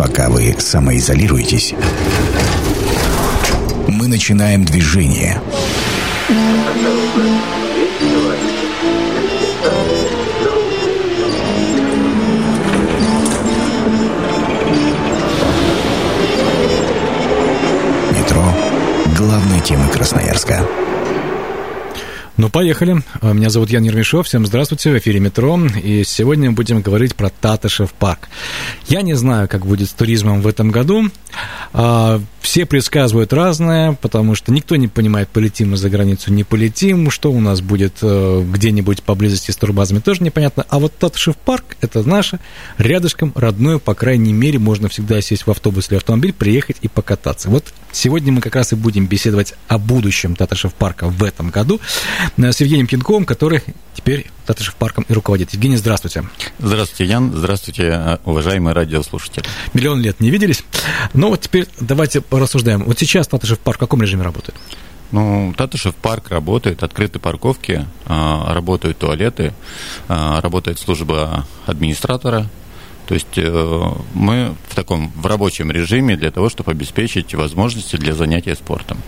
Пока 0.00 0.30
вы 0.30 0.56
самоизолируетесь, 0.58 1.74
мы 3.86 4.08
начинаем 4.08 4.64
движение. 4.64 5.42
Метро– 18.10 18.42
главной 19.18 19.60
темы 19.60 19.86
Красноярска. 19.90 20.66
Ну, 22.40 22.48
поехали. 22.48 23.02
Меня 23.20 23.50
зовут 23.50 23.68
Ян 23.68 23.82
Ермешов. 23.82 24.26
Всем 24.26 24.46
здравствуйте. 24.46 24.90
В 24.90 24.96
эфире 24.96 25.20
«Метро». 25.20 25.60
И 25.84 26.04
сегодня 26.04 26.48
мы 26.48 26.56
будем 26.56 26.80
говорить 26.80 27.14
про 27.14 27.28
Татышев 27.28 27.92
парк. 27.92 28.30
Я 28.88 29.02
не 29.02 29.12
знаю, 29.12 29.46
как 29.46 29.66
будет 29.66 29.90
с 29.90 29.92
туризмом 29.92 30.40
в 30.40 30.46
этом 30.46 30.70
году. 30.70 31.10
А, 31.72 32.20
все 32.40 32.66
предсказывают 32.66 33.32
разное, 33.32 33.92
потому 33.92 34.34
что 34.34 34.52
никто 34.52 34.74
не 34.76 34.88
понимает, 34.88 35.28
полетим 35.28 35.70
мы 35.70 35.76
за 35.76 35.88
границу, 35.88 36.32
не 36.32 36.42
полетим, 36.42 37.10
что 37.10 37.30
у 37.30 37.40
нас 37.40 37.60
будет 37.60 37.98
э, 38.02 38.44
где-нибудь 38.44 39.02
поблизости 39.02 39.50
с 39.52 39.56
турбазами, 39.56 40.00
тоже 40.00 40.24
непонятно. 40.24 40.66
А 40.68 40.78
вот 40.78 40.96
Татышев 40.96 41.36
парк– 41.36 41.76
это 41.80 42.02
наше, 42.02 42.40
рядышком, 42.78 43.32
родное, 43.36 43.78
по 43.78 43.94
крайней 43.94 44.32
мере, 44.32 44.58
можно 44.58 44.88
всегда 44.88 45.20
сесть 45.20 45.46
в 45.46 45.50
автобус 45.50 45.90
или 45.90 45.96
автомобиль, 45.96 46.32
приехать 46.32 46.78
и 46.80 46.88
покататься. 46.88 47.50
Вот 47.50 47.72
сегодня 47.92 48.32
мы 48.32 48.40
как 48.40 48.56
раз 48.56 48.72
и 48.72 48.76
будем 48.76 49.06
беседовать 49.06 49.54
о 49.68 49.78
будущем 49.78 50.34
Татышев 50.34 50.74
парка 50.74 51.08
в 51.08 51.22
этом 51.22 51.50
году 51.50 51.80
э, 52.36 52.52
с 52.52 52.60
Евгением 52.60 52.86
Пинковым, 52.86 53.26
который 53.26 53.62
теперь 53.94 54.30
Татышев 54.46 54.74
парком 54.74 55.04
и 55.08 55.12
руководит. 55.12 55.52
Евгений, 55.52 55.76
здравствуйте. 55.76 56.24
Здравствуйте, 56.58 57.04
Ян. 57.04 57.32
Здравствуйте, 57.32 57.84
э, 57.84 58.18
уважаемые 58.24 58.74
радиослушатели. 58.74 59.44
Миллион 59.74 60.00
лет 60.00 60.18
не 60.18 60.30
виделись. 60.30 60.64
Но 61.14 61.29
вот 61.30 61.40
теперь 61.40 61.66
давайте 61.78 62.20
порассуждаем. 62.20 62.84
Вот 62.84 62.98
сейчас 62.98 63.28
Татышев 63.28 63.58
парк 63.58 63.78
в 63.78 63.80
каком 63.80 64.02
режиме 64.02 64.22
работает? 64.22 64.58
Ну, 65.12 65.52
Татышев 65.56 65.94
парк 65.94 66.30
работает, 66.30 66.82
открыты 66.82 67.18
парковки, 67.18 67.86
а, 68.06 68.52
работают 68.54 68.98
туалеты, 68.98 69.52
а, 70.08 70.40
работает 70.40 70.78
служба 70.78 71.46
администратора. 71.66 72.48
То 73.06 73.14
есть 73.14 73.38
э, 73.38 73.90
мы 74.14 74.54
в 74.68 74.76
таком 74.76 75.10
в 75.16 75.26
рабочем 75.26 75.72
режиме 75.72 76.16
для 76.16 76.30
того, 76.30 76.48
чтобы 76.48 76.70
обеспечить 76.70 77.34
возможности 77.34 77.96
для 77.96 78.14
занятия 78.14 78.54
спортом. 78.54 78.98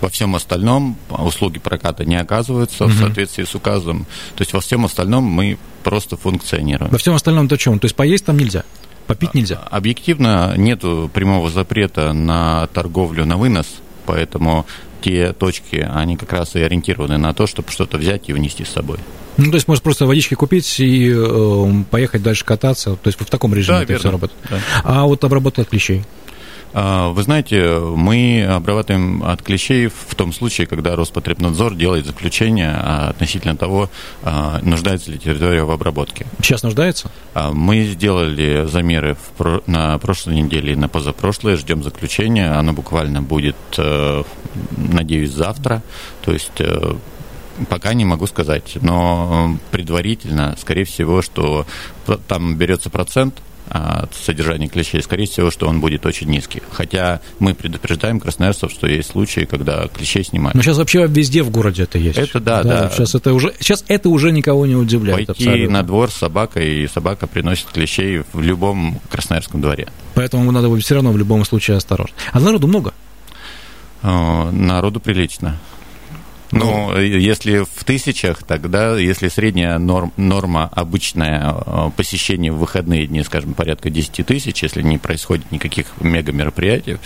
Во 0.00 0.08
всем 0.08 0.36
остальном 0.36 0.96
услуги 1.10 1.58
проката 1.58 2.04
не 2.04 2.14
оказываются 2.14 2.84
угу. 2.84 2.92
в 2.92 2.96
соответствии 2.96 3.42
с 3.42 3.56
указом. 3.56 4.06
То 4.36 4.42
есть 4.42 4.52
во 4.52 4.60
всем 4.60 4.84
остальном 4.84 5.24
мы 5.24 5.58
просто 5.82 6.16
функционируем. 6.16 6.92
Во 6.92 6.98
всем 6.98 7.14
остальном 7.14 7.48
то 7.48 7.56
чем? 7.56 7.80
То 7.80 7.86
есть 7.86 7.96
поесть 7.96 8.26
там 8.26 8.38
нельзя? 8.38 8.62
Попить 9.08 9.34
нельзя? 9.34 9.56
Объективно 9.70 10.54
нет 10.56 10.80
прямого 11.12 11.50
запрета 11.50 12.12
на 12.12 12.68
торговлю 12.68 13.24
на 13.24 13.36
вынос, 13.36 13.66
поэтому 14.06 14.66
те 15.00 15.32
точки, 15.32 15.76
они 15.76 16.16
как 16.16 16.32
раз 16.32 16.54
и 16.54 16.60
ориентированы 16.60 17.18
на 17.18 17.32
то, 17.32 17.46
чтобы 17.46 17.70
что-то 17.70 17.98
взять 17.98 18.28
и 18.28 18.32
внести 18.32 18.64
с 18.64 18.68
собой. 18.68 18.98
Ну, 19.38 19.50
то 19.50 19.54
есть, 19.54 19.68
может 19.68 19.82
просто 19.82 20.04
водички 20.06 20.34
купить 20.34 20.80
и 20.80 21.10
э, 21.14 21.84
поехать 21.90 22.22
дальше 22.22 22.44
кататься. 22.44 22.96
То 22.96 23.08
есть, 23.08 23.20
в 23.20 23.24
таком 23.26 23.54
режиме 23.54 23.78
да, 23.78 23.82
это 23.84 23.92
верно. 23.92 24.00
все 24.00 24.10
работает. 24.10 24.40
Да. 24.50 24.60
А 24.84 25.04
вот 25.04 25.22
обработка 25.24 25.62
от 25.62 25.68
клещей? 25.68 26.02
А, 26.80 27.08
вы 27.08 27.24
знаете, 27.24 27.80
мы 27.80 28.44
обрабатываем 28.44 29.24
от 29.24 29.42
клещей 29.42 29.88
в 29.88 30.14
том 30.14 30.32
случае, 30.32 30.68
когда 30.68 30.94
Роспотребнадзор 30.94 31.74
делает 31.74 32.06
заключение 32.06 32.72
относительно 32.72 33.56
того, 33.56 33.90
а, 34.22 34.60
нуждается 34.62 35.10
ли 35.10 35.18
территория 35.18 35.64
в 35.64 35.72
обработке. 35.72 36.26
Сейчас 36.40 36.62
нуждается? 36.62 37.10
А, 37.34 37.50
мы 37.50 37.82
сделали 37.82 38.64
замеры 38.68 39.16
на 39.66 39.98
прошлой 39.98 40.36
неделе 40.36 40.74
и 40.74 40.76
на 40.76 40.88
позапрошлой, 40.88 41.56
ждем 41.56 41.82
заключения. 41.82 42.52
Оно 42.52 42.72
буквально 42.72 43.22
будет, 43.22 43.56
э, 43.76 44.22
надеюсь, 44.76 45.32
завтра. 45.32 45.82
То 46.22 46.32
есть 46.32 46.60
э, 46.60 46.94
Пока 47.68 47.92
не 47.92 48.04
могу 48.04 48.28
сказать, 48.28 48.78
но 48.82 49.56
предварительно, 49.72 50.54
скорее 50.60 50.84
всего, 50.84 51.22
что 51.22 51.66
там 52.28 52.54
берется 52.54 52.88
процент 52.88 53.42
от 53.70 54.14
содержания 54.14 54.68
клещей, 54.68 55.02
скорее 55.02 55.26
всего, 55.26 55.50
что 55.50 55.68
он 55.68 55.80
будет 55.80 56.06
очень 56.06 56.28
низкий. 56.28 56.62
Хотя 56.70 57.20
мы 57.38 57.54
предупреждаем 57.54 58.20
красноярцев, 58.20 58.70
что 58.70 58.86
есть 58.86 59.10
случаи, 59.10 59.40
когда 59.40 59.88
клещей 59.88 60.24
снимают. 60.24 60.54
Но 60.54 60.62
сейчас 60.62 60.78
вообще 60.78 61.06
везде 61.06 61.42
в 61.42 61.50
городе 61.50 61.84
это 61.84 61.98
есть. 61.98 62.18
Это 62.18 62.40
да, 62.40 62.62
да. 62.62 62.82
да. 62.82 62.90
Сейчас 62.90 63.14
это 63.14 63.32
уже, 63.34 63.54
сейчас 63.58 63.84
это 63.88 64.08
уже 64.08 64.32
никого 64.32 64.66
не 64.66 64.76
удивляет. 64.76 65.26
Пойти 65.26 65.44
абсолютно. 65.44 65.78
на 65.78 65.82
двор 65.82 66.10
с 66.10 66.14
собакой, 66.14 66.84
и 66.84 66.88
собака 66.88 67.26
приносит 67.26 67.66
клещей 67.66 68.22
в 68.32 68.40
любом 68.40 69.00
красноярском 69.10 69.60
дворе. 69.60 69.88
Поэтому 70.14 70.50
надо 70.50 70.68
быть 70.68 70.84
все 70.84 70.94
равно 70.94 71.12
в 71.12 71.18
любом 71.18 71.44
случае 71.44 71.76
осторожен. 71.76 72.14
А 72.32 72.40
народу 72.40 72.66
много? 72.66 72.92
Народу 74.02 75.00
прилично. 75.00 75.58
Ну, 76.50 76.94
э, 76.96 77.06
если 77.06 77.64
в 77.64 77.84
тысячах, 77.84 78.42
тогда, 78.42 78.96
если 78.96 79.28
средняя 79.28 79.78
норм, 79.78 80.12
норма 80.16 80.70
обычная 80.72 81.54
э, 81.54 81.90
посещение 81.96 82.52
в 82.52 82.58
выходные 82.58 83.06
дни, 83.06 83.22
скажем, 83.22 83.54
порядка 83.54 83.90
10 83.90 84.26
тысяч, 84.26 84.62
если 84.62 84.82
не 84.82 84.98
происходит 84.98 85.50
никаких 85.52 85.86
мега 86.00 86.32
мероприятий, 86.32 86.98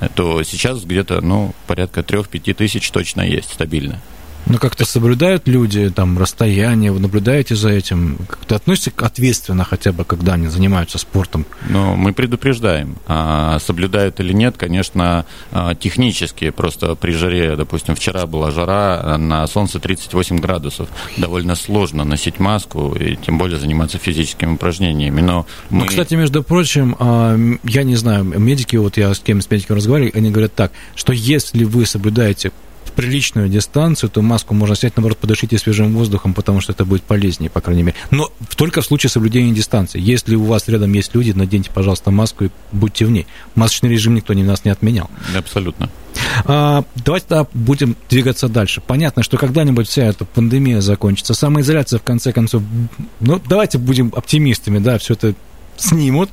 э, 0.00 0.08
то 0.14 0.42
сейчас 0.44 0.84
где-то, 0.84 1.20
ну, 1.20 1.54
порядка 1.66 2.00
3-5 2.00 2.54
тысяч 2.54 2.90
точно 2.90 3.22
есть 3.22 3.52
стабильно. 3.52 4.00
Но 4.46 4.58
как-то 4.58 4.84
соблюдают 4.84 5.48
люди 5.48 5.90
там 5.90 6.18
расстояние, 6.18 6.92
вы 6.92 7.00
наблюдаете 7.00 7.54
за 7.54 7.70
этим? 7.70 8.18
Как-то 8.28 8.56
относитесь 8.56 8.92
ответственно 8.98 9.64
хотя 9.64 9.92
бы, 9.92 10.04
когда 10.04 10.34
они 10.34 10.48
занимаются 10.48 10.98
спортом? 10.98 11.46
Ну, 11.68 11.96
мы 11.96 12.12
предупреждаем. 12.12 12.96
А 13.06 13.58
соблюдают 13.58 14.20
или 14.20 14.32
нет, 14.32 14.56
конечно, 14.58 15.24
а, 15.50 15.74
технически. 15.74 16.50
Просто 16.50 16.94
при 16.94 17.12
жаре, 17.12 17.56
допустим, 17.56 17.94
вчера 17.94 18.26
была 18.26 18.50
жара, 18.50 19.00
а 19.02 19.18
на 19.18 19.46
солнце 19.46 19.80
38 19.80 20.38
градусов. 20.38 20.88
Довольно 21.16 21.54
сложно 21.54 22.04
носить 22.04 22.38
маску 22.38 22.94
и 22.94 23.16
тем 23.16 23.38
более 23.38 23.58
заниматься 23.58 23.98
физическими 23.98 24.54
упражнениями. 24.54 25.20
Но 25.22 25.46
ну, 25.70 25.78
мы... 25.78 25.84
ну, 25.84 25.86
кстати, 25.86 26.14
между 26.14 26.42
прочим, 26.42 26.96
а, 26.98 27.38
я 27.64 27.82
не 27.82 27.96
знаю, 27.96 28.24
медики, 28.24 28.76
вот 28.76 28.98
я 28.98 29.14
с 29.14 29.20
кем 29.20 29.40
с 29.40 29.50
медиками 29.50 29.78
разговариваю, 29.78 30.12
они 30.14 30.30
говорят 30.30 30.54
так, 30.54 30.72
что 30.94 31.12
если 31.12 31.64
вы 31.64 31.86
соблюдаете 31.86 32.52
приличную 32.92 33.48
дистанцию, 33.48 34.10
то 34.10 34.22
маску 34.22 34.54
можно 34.54 34.76
снять, 34.76 34.96
наоборот, 34.96 35.18
подышите 35.18 35.58
свежим 35.58 35.94
воздухом, 35.94 36.34
потому 36.34 36.60
что 36.60 36.72
это 36.72 36.84
будет 36.84 37.02
полезнее, 37.02 37.50
по 37.50 37.60
крайней 37.60 37.82
мере. 37.82 37.96
Но 38.10 38.30
только 38.56 38.80
в 38.80 38.84
случае 38.84 39.10
соблюдения 39.10 39.52
дистанции. 39.52 40.00
Если 40.00 40.34
у 40.36 40.44
вас 40.44 40.68
рядом 40.68 40.92
есть 40.92 41.14
люди, 41.14 41.32
наденьте, 41.32 41.70
пожалуйста, 41.72 42.10
маску 42.10 42.44
и 42.44 42.50
будьте 42.72 43.04
в 43.06 43.10
ней. 43.10 43.26
Масочный 43.54 43.90
режим 43.90 44.14
никто 44.14 44.34
не 44.34 44.42
нас 44.42 44.64
не 44.64 44.70
отменял. 44.70 45.10
Абсолютно. 45.36 45.90
А, 46.44 46.84
давайте 46.96 47.26
тогда 47.26 47.48
будем 47.54 47.96
двигаться 48.08 48.48
дальше. 48.48 48.80
Понятно, 48.80 49.22
что 49.22 49.36
когда-нибудь 49.36 49.88
вся 49.88 50.04
эта 50.04 50.24
пандемия 50.24 50.80
закончится, 50.80 51.34
самоизоляция 51.34 51.98
в 51.98 52.02
конце 52.02 52.32
концов, 52.32 52.62
ну, 53.20 53.40
давайте 53.48 53.78
будем 53.78 54.12
оптимистами, 54.14 54.78
да, 54.78 54.98
все 54.98 55.14
это 55.14 55.34
снимут. 55.76 56.30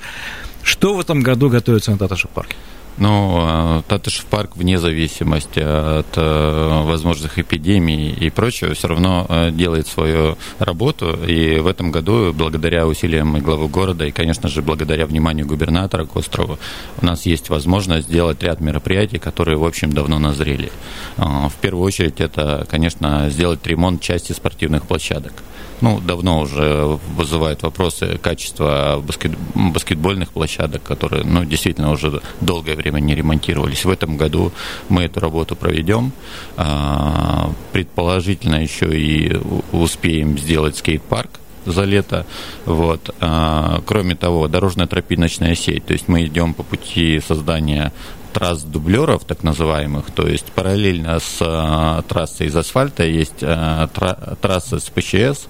Что 0.63 0.95
в 0.95 0.99
этом 0.99 1.21
году 1.21 1.49
готовится 1.49 1.91
на 1.91 1.97
Таташев 1.97 2.29
парке? 2.29 2.55
Ну, 2.97 3.83
Татышев 3.87 4.25
парк, 4.25 4.51
вне 4.55 4.77
зависимости 4.77 5.59
от 5.59 6.17
э, 6.17 6.83
возможных 6.83 7.39
эпидемий 7.39 8.11
и 8.11 8.29
прочего, 8.29 8.73
все 8.73 8.89
равно 8.89 9.25
э, 9.29 9.51
делает 9.51 9.87
свою 9.87 10.37
работу. 10.59 11.17
И 11.25 11.59
в 11.59 11.67
этом 11.67 11.91
году, 11.91 12.33
благодаря 12.33 12.85
усилиям 12.87 13.39
главы 13.39 13.69
города, 13.69 14.05
и, 14.05 14.11
конечно 14.11 14.49
же, 14.49 14.61
благодаря 14.61 15.05
вниманию 15.05 15.47
губернатора 15.47 16.05
Кострова, 16.05 16.59
у 17.01 17.05
нас 17.05 17.25
есть 17.25 17.49
возможность 17.49 18.07
сделать 18.07 18.43
ряд 18.43 18.59
мероприятий, 18.59 19.19
которые, 19.19 19.57
в 19.57 19.65
общем, 19.65 19.93
давно 19.93 20.19
назрели. 20.19 20.71
Э, 21.17 21.47
в 21.47 21.55
первую 21.61 21.85
очередь, 21.85 22.19
это, 22.19 22.67
конечно, 22.69 23.29
сделать 23.29 23.65
ремонт 23.65 24.01
части 24.01 24.33
спортивных 24.33 24.85
площадок 24.85 25.33
ну, 25.81 25.99
давно 25.99 26.41
уже 26.41 26.99
вызывает 27.15 27.63
вопросы 27.63 28.17
качества 28.21 29.01
баскет, 29.05 29.31
баскетбольных 29.55 30.31
площадок, 30.31 30.83
которые, 30.83 31.23
ну, 31.23 31.43
действительно 31.43 31.91
уже 31.91 32.21
долгое 32.39 32.75
время 32.75 32.90
не 32.97 33.15
ремонтировались. 33.15 33.85
В 33.85 33.89
этом 33.89 34.17
году 34.17 34.51
мы 34.89 35.03
эту 35.03 35.19
работу 35.19 35.55
проведем. 35.55 36.11
А, 36.57 37.51
предположительно, 37.71 38.55
еще 38.55 38.87
и 38.97 39.37
успеем 39.71 40.37
сделать 40.37 40.77
скейт-парк 40.77 41.29
за 41.65 41.83
лето. 41.83 42.25
Вот. 42.65 43.13
А, 43.19 43.81
кроме 43.85 44.15
того, 44.15 44.47
дорожная 44.47 44.87
тропиночная 44.87 45.55
сеть, 45.55 45.85
то 45.85 45.93
есть 45.93 46.07
мы 46.07 46.25
идем 46.25 46.53
по 46.53 46.63
пути 46.63 47.21
создания 47.25 47.91
трасс 48.33 48.63
дублеров, 48.63 49.25
так 49.25 49.43
называемых, 49.43 50.11
то 50.11 50.27
есть 50.27 50.45
параллельно 50.53 51.19
с 51.19 51.37
а, 51.41 52.01
трассой 52.03 52.47
из 52.47 52.55
асфальта 52.55 53.03
есть 53.03 53.43
а, 53.43 53.87
тра- 53.87 54.37
трасса 54.41 54.79
с 54.79 54.89
ПЧС, 54.89 55.47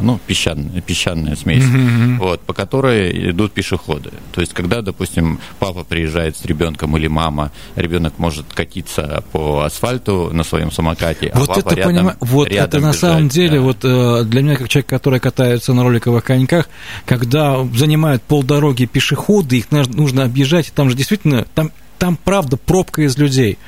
ну, 0.00 0.20
песчаная, 0.26 0.80
песчаная 0.80 1.36
смесь, 1.36 1.64
mm-hmm. 1.64 2.18
вот, 2.18 2.40
по 2.42 2.52
которой 2.52 3.30
идут 3.30 3.52
пешеходы. 3.52 4.10
То 4.32 4.40
есть, 4.40 4.52
когда, 4.52 4.82
допустим, 4.82 5.40
папа 5.58 5.84
приезжает 5.84 6.36
с 6.36 6.44
ребенком 6.44 6.96
или 6.96 7.06
мама, 7.06 7.52
ребенок 7.76 8.18
может 8.18 8.52
катиться 8.52 9.24
по 9.32 9.62
асфальту 9.62 10.30
на 10.32 10.44
своем 10.44 10.70
самокате, 10.70 11.28
а 11.28 11.38
вот 11.38 11.48
папа 11.48 11.60
это, 11.60 11.74
рядом, 11.74 11.96
поним... 11.96 12.12
вот 12.20 12.48
рядом 12.48 12.68
это 12.68 12.78
на 12.80 12.88
бежать, 12.88 13.00
самом 13.00 13.28
деле, 13.28 13.58
да. 13.58 13.60
вот 13.60 13.78
э, 13.84 14.24
для 14.24 14.42
меня, 14.42 14.56
как 14.56 14.68
человек, 14.68 14.88
который 14.88 15.20
катается 15.20 15.72
на 15.72 15.84
роликовых 15.84 16.24
коньках, 16.24 16.68
когда 17.06 17.64
занимают 17.74 18.22
полдороги 18.22 18.86
пешеходы, 18.86 19.58
их 19.58 19.70
нужно 19.70 20.24
объезжать, 20.24 20.72
там 20.74 20.90
же 20.90 20.96
действительно, 20.96 21.46
там 21.54 21.72
там 22.02 22.16
правда 22.16 22.56
пробка 22.56 23.02
из 23.02 23.16
людей. 23.16 23.58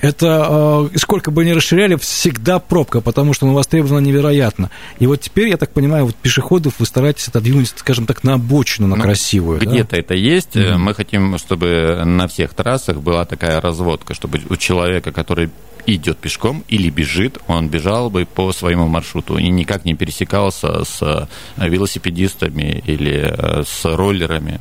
Это 0.00 0.88
э, 0.94 0.96
сколько 0.96 1.30
бы 1.30 1.44
ни 1.44 1.50
расширяли, 1.50 1.96
всегда 1.96 2.58
пробка, 2.58 3.02
потому 3.02 3.34
что 3.34 3.44
ну, 3.44 3.52
востребовано 3.52 3.98
невероятно. 3.98 4.70
И 5.00 5.06
вот 5.06 5.20
теперь, 5.20 5.48
я 5.48 5.58
так 5.58 5.70
понимаю, 5.70 6.06
вот 6.06 6.14
пешеходов 6.14 6.76
вы 6.78 6.86
стараетесь 6.86 7.28
отодвинуть, 7.28 7.74
скажем 7.76 8.06
так, 8.06 8.24
на 8.24 8.34
обочину, 8.34 8.86
на 8.86 8.96
ну, 8.96 9.02
красивую. 9.02 9.60
Где-то 9.60 9.90
да? 9.90 9.96
это 9.98 10.14
есть. 10.14 10.56
Mm-hmm. 10.56 10.78
Мы 10.78 10.94
хотим, 10.94 11.36
чтобы 11.36 12.04
на 12.06 12.26
всех 12.26 12.54
трассах 12.54 13.02
была 13.02 13.26
такая 13.26 13.60
разводка, 13.60 14.14
чтобы 14.14 14.40
у 14.48 14.56
человека, 14.56 15.12
который 15.12 15.50
идет 15.84 16.16
пешком 16.16 16.64
или 16.68 16.88
бежит, 16.88 17.36
он 17.48 17.68
бежал 17.68 18.08
бы 18.08 18.24
по 18.24 18.50
своему 18.54 18.88
маршруту 18.88 19.36
и 19.36 19.50
никак 19.50 19.84
не 19.84 19.92
пересекался 19.94 20.84
с 20.84 21.28
велосипедистами 21.58 22.82
или 22.86 23.26
э, 23.28 23.62
с 23.66 23.84
роллерами. 23.84 24.58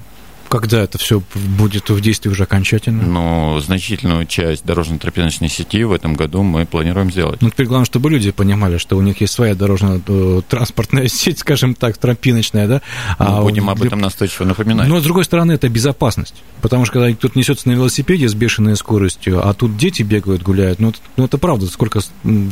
Когда 0.53 0.83
это 0.83 0.99
все 0.99 1.19
будет 1.57 1.89
в 1.89 1.99
действии 1.99 2.29
уже 2.29 2.43
окончательно? 2.43 3.01
Ну, 3.01 3.59
значительную 3.59 4.27
часть 4.27 4.63
дорожно-тропиночной 4.63 5.49
сети 5.49 5.83
в 5.83 5.91
этом 5.91 6.13
году 6.13 6.43
мы 6.43 6.67
планируем 6.67 7.09
сделать. 7.09 7.41
Ну, 7.41 7.49
теперь 7.49 7.65
главное, 7.65 7.85
чтобы 7.85 8.11
люди 8.11 8.29
понимали, 8.29 8.77
что 8.77 8.95
у 8.95 9.01
них 9.01 9.19
есть 9.19 9.33
своя 9.33 9.55
дорожно-транспортная 9.55 11.07
сеть, 11.07 11.39
скажем 11.39 11.73
так, 11.73 11.97
тропиночная, 11.97 12.67
да? 12.67 12.81
А 13.17 13.37
мы 13.37 13.45
будем 13.45 13.67
об 13.67 13.81
этом 13.81 13.99
настойчиво 13.99 14.45
напоминать. 14.45 14.87
Но, 14.87 14.99
с 14.99 15.03
другой 15.03 15.23
стороны, 15.23 15.53
это 15.53 15.67
безопасность. 15.69 16.35
Потому 16.61 16.85
что, 16.85 16.99
когда 16.99 17.11
кто-то 17.15 17.35
несется 17.35 17.67
на 17.67 17.71
велосипеде 17.71 18.29
с 18.29 18.35
бешеной 18.35 18.75
скоростью, 18.75 19.47
а 19.47 19.55
тут 19.55 19.75
дети 19.75 20.03
бегают, 20.03 20.43
гуляют, 20.43 20.79
ну, 20.79 20.93
ну 21.17 21.25
это 21.25 21.39
правда, 21.39 21.65
сколько 21.65 21.99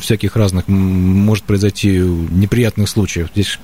всяких 0.02 0.36
разных 0.36 0.68
может 0.68 1.44
произойти 1.44 2.00
неприятных 2.00 2.90
случаев. 2.90 3.30
Здесь 3.36 3.60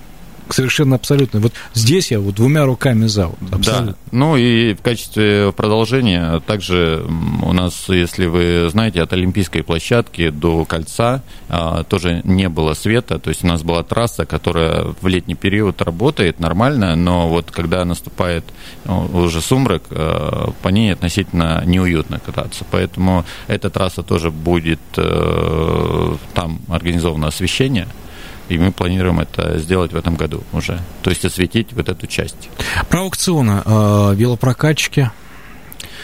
совершенно 0.53 0.95
абсолютно. 0.95 1.39
Вот 1.39 1.53
здесь 1.73 2.11
я 2.11 2.19
вот 2.19 2.35
двумя 2.35 2.65
руками 2.65 3.07
за. 3.07 3.27
Вот, 3.27 3.37
абсолютно. 3.51 3.91
Да. 3.91 3.97
Ну 4.11 4.37
и 4.37 4.73
в 4.73 4.81
качестве 4.81 5.51
продолжения 5.51 6.39
также 6.41 7.05
у 7.41 7.53
нас, 7.53 7.85
если 7.89 8.25
вы 8.25 8.69
знаете, 8.69 9.01
от 9.01 9.13
Олимпийской 9.13 9.63
площадки 9.63 10.29
до 10.29 10.65
кольца 10.65 11.21
а, 11.49 11.83
тоже 11.83 12.21
не 12.23 12.49
было 12.49 12.73
света. 12.73 13.19
То 13.19 13.29
есть 13.29 13.43
у 13.43 13.47
нас 13.47 13.63
была 13.63 13.83
трасса, 13.83 14.25
которая 14.25 14.93
в 15.01 15.07
летний 15.07 15.35
период 15.35 15.81
работает 15.81 16.39
нормально, 16.39 16.95
но 16.95 17.27
вот 17.27 17.51
когда 17.51 17.85
наступает 17.85 18.43
уже 18.85 19.41
сумрак, 19.41 19.83
а, 19.91 20.51
по 20.61 20.69
ней 20.69 20.93
относительно 20.93 21.63
неуютно 21.65 22.19
кататься. 22.19 22.65
Поэтому 22.71 23.25
эта 23.47 23.69
трасса 23.69 24.03
тоже 24.03 24.31
будет 24.31 24.79
э, 24.97 26.15
там 26.33 26.59
организовано 26.67 27.27
освещение 27.27 27.87
и 28.49 28.57
мы 28.57 28.71
планируем 28.71 29.19
это 29.19 29.57
сделать 29.59 29.93
в 29.93 29.95
этом 29.95 30.15
году 30.15 30.43
уже, 30.53 30.79
то 31.01 31.09
есть 31.09 31.25
осветить 31.25 31.73
вот 31.73 31.89
эту 31.89 32.07
часть. 32.07 32.49
Про 32.89 33.01
аукционы, 33.01 33.61
э, 33.65 34.13
велопрокатчики, 34.15 35.11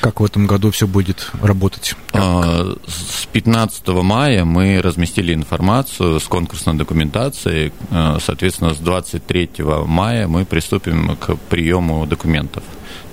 как 0.04 0.20
в 0.20 0.26
этом 0.26 0.48
году 0.48 0.70
все 0.72 0.86
будет 0.86 1.32
работать? 1.42 1.96
А, 2.12 2.76
с 2.86 3.26
15 3.28 3.88
мая 4.04 4.44
мы 4.44 4.82
разместили 4.82 5.34
информацию 5.34 6.20
с 6.20 6.26
конкурсной 6.26 6.76
документацией. 6.76 7.72
А, 7.90 8.18
соответственно, 8.20 8.74
с 8.74 8.80
23 8.80 9.86
мая 9.86 10.28
мы 10.28 10.44
приступим 10.44 11.16
к 11.16 11.38
приему 11.48 12.06
документов. 12.06 12.64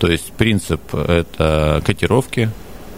То 0.01 0.09
есть 0.09 0.33
принцип– 0.33 0.93
это 0.95 1.81
котировки, 1.87 2.51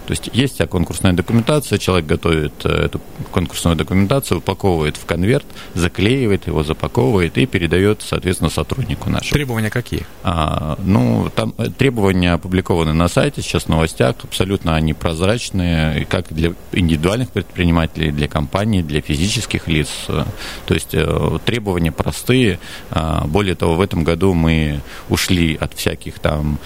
то 0.07 0.13
есть 0.13 0.31
есть 0.33 0.55
вся 0.55 0.67
конкурсная 0.67 1.13
документация, 1.13 1.79
человек 1.79 2.07
готовит 2.07 2.53
э, 2.65 2.87
эту 2.87 3.01
конкурсную 3.31 3.77
документацию, 3.77 4.39
упаковывает 4.39 4.97
в 4.97 5.05
конверт, 5.05 5.47
заклеивает 5.75 6.47
его, 6.49 6.65
запаковывает 6.65 7.39
и 7.39 7.47
передает, 7.47 8.03
соответственно, 8.03 8.51
сотруднику 8.51 9.11
нашему. 9.11 9.33
Требования 9.33 9.71
какие? 9.71 10.05
А, 10.25 10.77
ну, 10.85 11.31
там 11.35 11.55
э, 11.57 11.69
требования 11.71 12.33
опубликованы 12.33 12.93
на 12.93 13.09
сайте, 13.09 13.43
сейчас 13.43 13.65
в 13.65 13.69
новостях, 13.69 14.17
абсолютно 14.25 14.75
они 14.75 14.93
прозрачные, 14.93 16.05
как 16.07 16.33
для 16.33 16.53
индивидуальных 16.73 17.31
предпринимателей, 17.31 18.11
для 18.11 18.27
компаний, 18.27 18.83
для 18.83 19.01
физических 19.01 19.69
лиц. 19.69 19.89
То 20.09 20.75
есть 20.75 20.95
э, 20.95 21.39
требования 21.45 21.93
простые. 21.93 22.59
А, 22.91 23.25
более 23.27 23.55
того, 23.55 23.77
в 23.77 23.81
этом 23.81 24.03
году 24.03 24.35
мы 24.35 24.81
ушли 25.09 25.55
от 25.55 25.75
всяких 25.75 26.19
там 26.19 26.59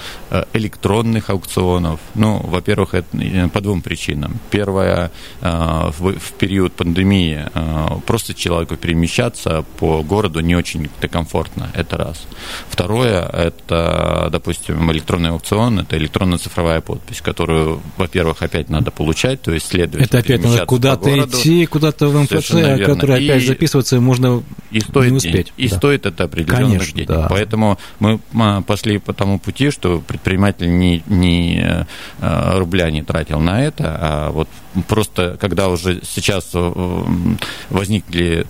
электронных 0.52 1.30
аукционов. 1.30 2.00
Ну, 2.14 2.38
во-первых, 2.38 2.94
это 2.94 3.25
по 3.52 3.60
двум 3.60 3.82
причинам. 3.82 4.38
Первое, 4.50 5.10
э, 5.40 5.90
в 5.98 6.32
период 6.38 6.72
пандемии 6.72 7.46
э, 7.52 7.86
просто 8.06 8.34
человеку 8.34 8.76
перемещаться 8.76 9.64
по 9.78 10.02
городу 10.02 10.40
не 10.40 10.54
очень-то 10.54 11.08
комфортно, 11.08 11.70
это 11.74 11.96
раз. 11.96 12.26
Второе, 12.68 13.22
это, 13.22 14.28
допустим, 14.30 14.90
электронный 14.92 15.30
аукцион, 15.30 15.80
это 15.80 15.96
электронно-цифровая 15.96 16.80
подпись, 16.80 17.20
которую, 17.20 17.80
во-первых, 17.96 18.42
опять 18.42 18.70
надо 18.70 18.90
получать, 18.90 19.42
то 19.42 19.52
есть 19.52 19.68
следовать 19.68 20.06
Это 20.06 20.18
опять 20.18 20.42
надо 20.42 20.66
куда-то 20.66 21.18
идти, 21.20 21.66
куда-то 21.66 22.08
в 22.08 22.22
МФЦ, 22.22 22.50
который 22.84 23.16
опять 23.16 23.42
и, 23.42 23.46
записываться 23.46 24.00
можно 24.00 24.42
и 24.70 24.80
стоит, 24.80 25.10
не 25.10 25.16
успеть. 25.16 25.52
И, 25.56 25.68
да. 25.68 25.76
стоит 25.76 26.06
это 26.06 26.24
определенных 26.24 26.78
Конечно, 26.78 26.94
денег. 26.94 27.08
Да. 27.08 27.26
Поэтому 27.28 27.78
мы 28.00 28.20
пошли 28.66 28.98
по 28.98 29.12
тому 29.12 29.38
пути, 29.38 29.70
что 29.70 30.00
предприниматель 30.00 30.78
ни, 30.78 31.02
ни 31.06 31.60
э, 32.20 32.58
рубля 32.58 32.90
не 32.90 33.02
тратит 33.02 33.15
тратил 33.16 33.40
на 33.40 33.64
это, 33.64 33.96
а 33.98 34.30
вот 34.30 34.48
просто 34.88 35.38
когда 35.40 35.68
уже 35.68 36.02
сейчас 36.04 36.50
э, 36.52 37.04
возникли 37.70 38.46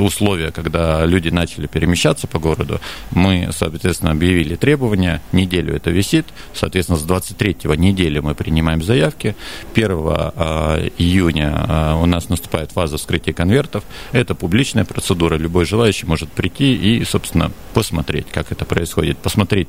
условия, 0.00 0.50
когда 0.50 1.06
люди 1.06 1.30
начали 1.30 1.66
перемещаться 1.66 2.26
по 2.26 2.38
городу, 2.38 2.78
мы, 3.10 3.48
соответственно, 3.52 4.10
объявили 4.10 4.56
требования, 4.56 5.22
неделю 5.32 5.74
это 5.74 5.90
висит, 5.90 6.26
соответственно, 6.52 6.98
с 6.98 7.02
23 7.04 7.56
недели 7.76 8.18
мы 8.18 8.34
принимаем 8.34 8.82
заявки, 8.82 9.34
1 9.74 9.90
а, 9.90 10.86
июня 10.98 11.52
а, 11.54 11.96
у 11.96 12.06
нас 12.06 12.28
наступает 12.28 12.72
фаза 12.72 12.98
вскрытия 12.98 13.32
конвертов, 13.32 13.84
это 14.12 14.34
публичная 14.34 14.84
процедура, 14.84 15.36
любой 15.36 15.64
желающий 15.64 16.06
может 16.06 16.30
прийти 16.30 16.74
и, 16.74 17.04
собственно, 17.04 17.50
посмотреть, 17.72 18.26
как 18.30 18.52
это 18.52 18.64
происходит, 18.64 19.16
посмотреть 19.18 19.68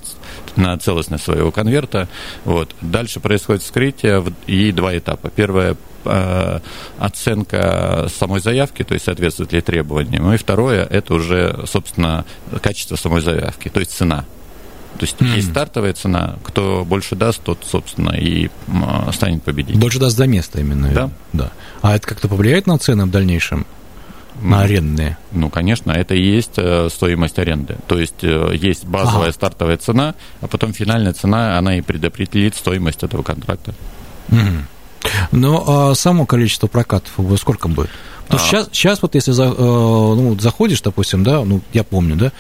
на 0.57 0.77
целостность 0.77 1.23
своего 1.23 1.51
конверта, 1.51 2.09
вот. 2.43 2.75
Дальше 2.81 3.19
происходит 3.19 3.61
вскрытие, 3.61 4.00
развития 4.01 4.33
и 4.47 4.71
два 4.71 4.97
этапа. 4.97 5.29
Первое 5.29 5.75
э, 6.05 6.59
оценка 6.99 8.07
самой 8.13 8.41
заявки, 8.41 8.83
то 8.83 8.93
есть 8.93 9.05
соответствует 9.05 9.53
ли 9.53 9.61
требованиям. 9.61 10.31
И 10.33 10.37
второе, 10.37 10.85
это 10.85 11.13
уже, 11.13 11.63
собственно, 11.67 12.25
качество 12.61 12.95
самой 12.95 13.21
заявки, 13.21 13.69
то 13.69 13.79
есть 13.79 13.91
цена. 13.91 14.25
То 14.97 15.05
есть 15.05 15.15
mm. 15.19 15.35
есть 15.35 15.49
стартовая 15.49 15.93
цена, 15.93 16.35
кто 16.43 16.83
больше 16.85 17.15
даст, 17.15 17.41
тот, 17.43 17.59
собственно, 17.65 18.11
и 18.11 18.49
станет 19.13 19.41
победителем. 19.43 19.79
Больше 19.79 19.99
даст 19.99 20.17
за 20.17 20.27
место 20.27 20.59
именно. 20.59 20.91
Да. 20.91 21.09
да. 21.33 21.51
А 21.81 21.95
это 21.95 22.07
как-то 22.07 22.27
повлияет 22.27 22.67
на 22.67 22.77
цены 22.77 23.05
в 23.05 23.11
дальнейшем? 23.11 23.65
на 24.41 24.61
арендные? 24.61 25.17
Ну, 25.31 25.49
конечно, 25.49 25.91
это 25.91 26.15
и 26.15 26.23
есть 26.23 26.53
э, 26.57 26.89
стоимость 26.89 27.37
аренды. 27.39 27.77
То 27.87 27.99
есть 27.99 28.23
э, 28.23 28.53
есть 28.55 28.85
базовая 28.85 29.29
ага. 29.29 29.33
стартовая 29.33 29.77
цена, 29.77 30.15
а 30.41 30.47
потом 30.47 30.73
финальная 30.73 31.13
цена, 31.13 31.57
она 31.57 31.77
и 31.77 31.81
предопределит 31.81 32.55
стоимость 32.55 33.03
этого 33.03 33.23
контракта. 33.23 33.73
Ну, 35.31 35.63
а 35.67 35.95
само 35.95 36.25
количество 36.25 36.67
прокатов 36.67 37.11
сколько 37.37 37.67
будет? 37.67 37.89
а... 38.37 38.39
сейчас, 38.39 38.69
сейчас 38.71 39.01
вот 39.01 39.15
если 39.15 39.31
за, 39.31 39.43
э, 39.43 39.53
ну, 39.57 40.37
заходишь, 40.39 40.81
допустим, 40.81 41.23
да, 41.23 41.43
ну, 41.43 41.61
я 41.73 41.83
помню, 41.83 42.15
да, 42.15 42.31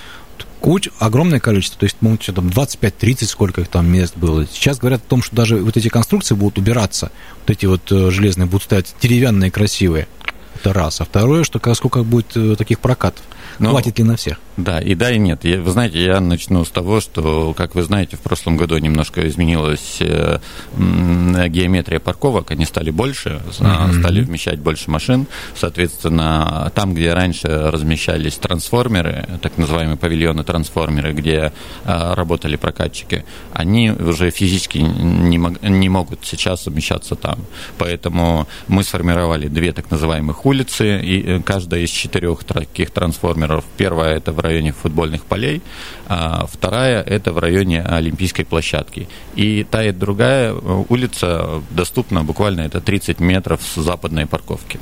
куч, 0.59 0.89
огромное 0.99 1.39
количество, 1.39 1.79
то 1.79 1.85
есть, 1.85 1.97
может, 2.01 2.23
что 2.23 2.33
там 2.33 2.47
25-30, 2.47 3.25
сколько 3.25 3.61
их 3.61 3.67
там 3.67 3.87
мест 3.87 4.15
было. 4.15 4.45
Сейчас 4.45 4.77
говорят 4.77 5.01
о 5.01 5.09
том, 5.09 5.23
что 5.23 5.35
даже 5.35 5.57
вот 5.57 5.75
эти 5.75 5.89
конструкции 5.89 6.35
будут 6.35 6.59
убираться, 6.59 7.11
вот 7.41 7.49
эти 7.49 7.65
вот 7.65 7.81
железные 7.89 8.45
будут 8.45 8.63
стоять 8.63 8.95
деревянные, 9.01 9.51
красивые. 9.51 10.07
Это 10.55 10.73
раз. 10.73 11.01
А 11.01 11.05
второе, 11.05 11.43
что 11.43 11.59
сколько 11.73 12.03
будет 12.03 12.37
э, 12.37 12.55
таких 12.55 12.79
прокатов? 12.79 13.23
Ну, 13.59 13.71
Хватит 13.71 13.99
ли 13.99 14.03
на 14.03 14.15
всех? 14.15 14.37
Да, 14.57 14.79
и 14.79 14.95
да, 14.95 15.11
и 15.11 15.17
нет. 15.17 15.43
Я, 15.43 15.59
вы 15.61 15.71
знаете, 15.71 16.03
я 16.03 16.19
начну 16.19 16.63
с 16.65 16.69
того, 16.69 16.99
что, 16.99 17.53
как 17.55 17.73
вы 17.73 17.83
знаете, 17.83 18.17
в 18.17 18.19
прошлом 18.19 18.57
году 18.57 18.77
немножко 18.77 19.27
изменилась 19.27 19.97
э, 20.01 20.39
геометрия 20.77 21.99
парковок, 21.99 22.51
они 22.51 22.65
стали 22.65 22.91
больше, 22.91 23.41
mm-hmm. 23.47 23.99
стали 23.99 24.21
вмещать 24.21 24.59
больше 24.59 24.91
машин. 24.91 25.25
Соответственно, 25.55 26.71
там, 26.75 26.93
где 26.93 27.13
раньше 27.13 27.47
размещались 27.47 28.35
трансформеры, 28.35 29.25
так 29.41 29.57
называемые 29.57 29.97
павильоны-трансформеры, 29.97 31.13
где 31.13 31.53
э, 31.85 32.13
работали 32.13 32.57
прокатчики, 32.57 33.25
они 33.53 33.91
уже 33.91 34.29
физически 34.31 34.79
не, 34.79 35.37
мог, 35.37 35.61
не 35.61 35.89
могут 35.89 36.19
сейчас 36.25 36.67
умещаться 36.67 37.15
там. 37.15 37.39
Поэтому 37.77 38.47
мы 38.67 38.83
сформировали 38.83 39.47
две 39.47 39.71
так 39.71 39.89
называемых 39.89 40.45
улицы, 40.45 41.01
и 41.01 41.23
э, 41.23 41.41
каждая 41.41 41.81
из 41.81 41.89
четырех 41.89 42.43
таких 42.43 42.91
трансформеров 42.91 43.30
трансформеров. 43.31 43.63
Первая– 43.77 44.17
это 44.17 44.31
в 44.31 44.39
районе 44.39 44.71
футбольных 44.71 45.25
полей, 45.25 45.61
а 46.07 46.45
вторая– 46.51 47.01
это 47.05 47.31
в 47.33 47.39
районе 47.39 47.81
Олимпийской 47.81 48.43
площадки. 48.43 49.07
И 49.35 49.63
та 49.63 49.83
и 49.83 49.91
другая 49.91 50.53
улица 50.89 51.61
доступна 51.71 52.23
буквально 52.23 52.61
это 52.61 52.81
30 52.81 53.19
метров 53.19 53.61
с 53.61 53.81
западной 53.81 54.25
парковки. 54.25 54.79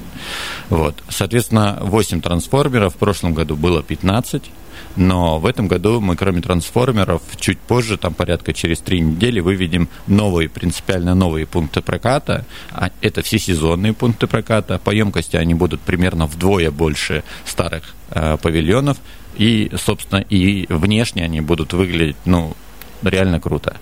Вот. 0.69 0.95
Соответственно, 1.09 1.77
8 1.81 2.21
трансформеров, 2.21 2.93
в 2.93 2.97
прошлом 2.97 3.33
году 3.33 3.55
было 3.55 3.83
15, 3.83 4.51
но 4.95 5.39
в 5.39 5.45
этом 5.45 5.67
году 5.67 6.01
мы, 6.01 6.15
кроме 6.15 6.41
трансформеров, 6.41 7.21
чуть 7.37 7.59
позже, 7.59 7.97
там 7.97 8.13
порядка 8.13 8.53
через 8.53 8.79
три 8.79 8.99
недели, 8.99 9.39
выведем 9.39 9.87
новые, 10.07 10.49
принципиально 10.49 11.15
новые 11.15 11.45
пункты 11.45 11.81
проката. 11.81 12.45
А 12.71 12.89
это 13.01 13.21
все 13.21 13.39
сезонные 13.39 13.93
пункты 13.93 14.27
проката. 14.27 14.79
По 14.79 14.91
емкости 14.91 15.37
они 15.37 15.53
будут 15.53 15.81
примерно 15.81 16.25
вдвое 16.25 16.71
больше 16.71 17.23
старых 17.45 17.95
э, 18.11 18.37
павильонов. 18.41 18.97
И, 19.37 19.71
собственно, 19.77 20.19
и 20.19 20.65
внешне 20.69 21.23
они 21.23 21.39
будут 21.39 21.73
выглядеть, 21.73 22.17
ну, 22.25 22.55
реально 23.03 23.39
круто. 23.39 23.77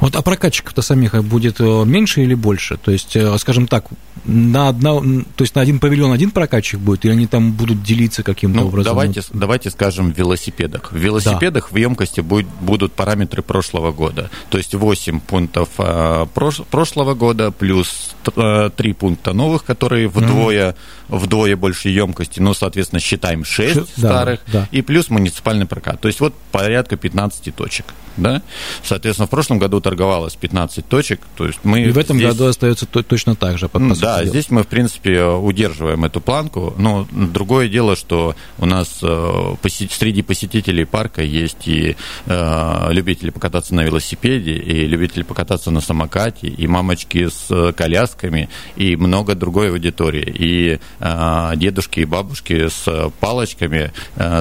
Вот 0.00 0.16
а 0.16 0.22
прокатчиков-то 0.22 0.82
самих 0.82 1.14
будет 1.24 1.60
э, 1.60 1.84
меньше 1.84 2.22
или 2.22 2.34
больше? 2.34 2.76
То 2.76 2.90
есть, 2.90 3.16
э, 3.16 3.36
скажем 3.38 3.66
так, 3.66 3.86
на, 4.24 4.68
одно, 4.68 5.00
то 5.00 5.44
есть 5.44 5.54
на 5.54 5.62
один 5.62 5.78
павильон 5.78 6.12
один 6.12 6.30
прокатчик 6.30 6.78
будет, 6.80 7.04
или 7.04 7.12
они 7.12 7.26
там 7.26 7.52
будут 7.52 7.82
делиться 7.82 8.22
каким-то 8.22 8.60
ну, 8.60 8.66
образом? 8.66 8.92
Давайте, 8.92 9.22
давайте 9.32 9.70
скажем 9.70 10.12
в 10.12 10.18
велосипедах. 10.18 10.92
В 10.92 10.96
велосипедах 10.96 11.68
да. 11.70 11.74
в 11.74 11.76
емкости 11.78 12.20
будет, 12.20 12.46
будут 12.60 12.92
параметры 12.92 13.42
прошлого 13.42 13.92
года. 13.92 14.30
То 14.50 14.58
есть 14.58 14.74
8 14.74 15.20
пунктов 15.20 15.68
э, 15.78 16.26
прош, 16.34 16.60
прошлого 16.70 17.14
года 17.14 17.50
плюс 17.50 18.14
3 18.24 18.70
пункта 18.92 19.32
новых, 19.32 19.64
которые 19.64 20.08
вдвое, 20.08 20.70
mm-hmm. 20.70 21.18
вдвое 21.18 21.56
больше 21.56 21.88
емкости. 21.88 22.40
Ну, 22.40 22.54
соответственно, 22.54 23.00
считаем 23.00 23.44
6 23.44 23.74
Ш... 23.74 23.84
старых. 23.96 24.40
Да, 24.46 24.60
да. 24.60 24.68
И 24.70 24.82
плюс 24.82 25.08
муниципальный 25.08 25.66
прокат. 25.66 26.00
То 26.00 26.08
есть 26.08 26.20
вот 26.20 26.34
порядка 26.52 26.96
15 26.96 27.54
точек. 27.54 27.86
Да? 28.18 28.42
Соответственно, 28.82 29.26
в 29.26 29.30
прошлом 29.30 29.58
году 29.58 29.80
торговалось 29.80 30.34
15 30.34 30.86
точек. 30.86 31.20
То 31.36 31.46
есть 31.46 31.60
мы 31.62 31.82
и 31.82 31.90
в 31.90 31.98
этом 31.98 32.16
здесь... 32.16 32.30
году 32.30 32.46
остается 32.46 32.86
точно 32.86 33.34
так 33.36 33.58
же. 33.58 33.68
По, 33.68 33.78
по 33.78 33.94
да, 33.94 34.18
дела. 34.18 34.24
здесь 34.24 34.50
мы, 34.50 34.64
в 34.64 34.66
принципе, 34.66 35.24
удерживаем 35.24 36.04
эту 36.04 36.20
планку. 36.20 36.74
Но 36.78 37.06
другое 37.10 37.68
дело, 37.68 37.96
что 37.96 38.34
у 38.58 38.66
нас 38.66 38.98
э, 39.02 39.54
среди 39.90 40.22
посетителей 40.22 40.84
парка 40.84 41.22
есть 41.22 41.68
и 41.68 41.96
э, 42.26 42.86
любители 42.92 43.30
покататься 43.30 43.74
на 43.74 43.82
велосипеде, 43.82 44.52
и 44.52 44.86
любители 44.86 45.22
покататься 45.22 45.70
на 45.70 45.80
самокате, 45.80 46.48
и 46.48 46.66
мамочки 46.66 47.28
с 47.28 47.72
колясками, 47.72 48.48
и 48.76 48.96
много 48.96 49.34
другой 49.34 49.70
аудитории. 49.70 50.32
И 50.38 50.78
э, 51.00 51.52
дедушки 51.56 52.00
и 52.00 52.04
бабушки 52.04 52.68
с 52.68 53.10
палочками, 53.20 53.92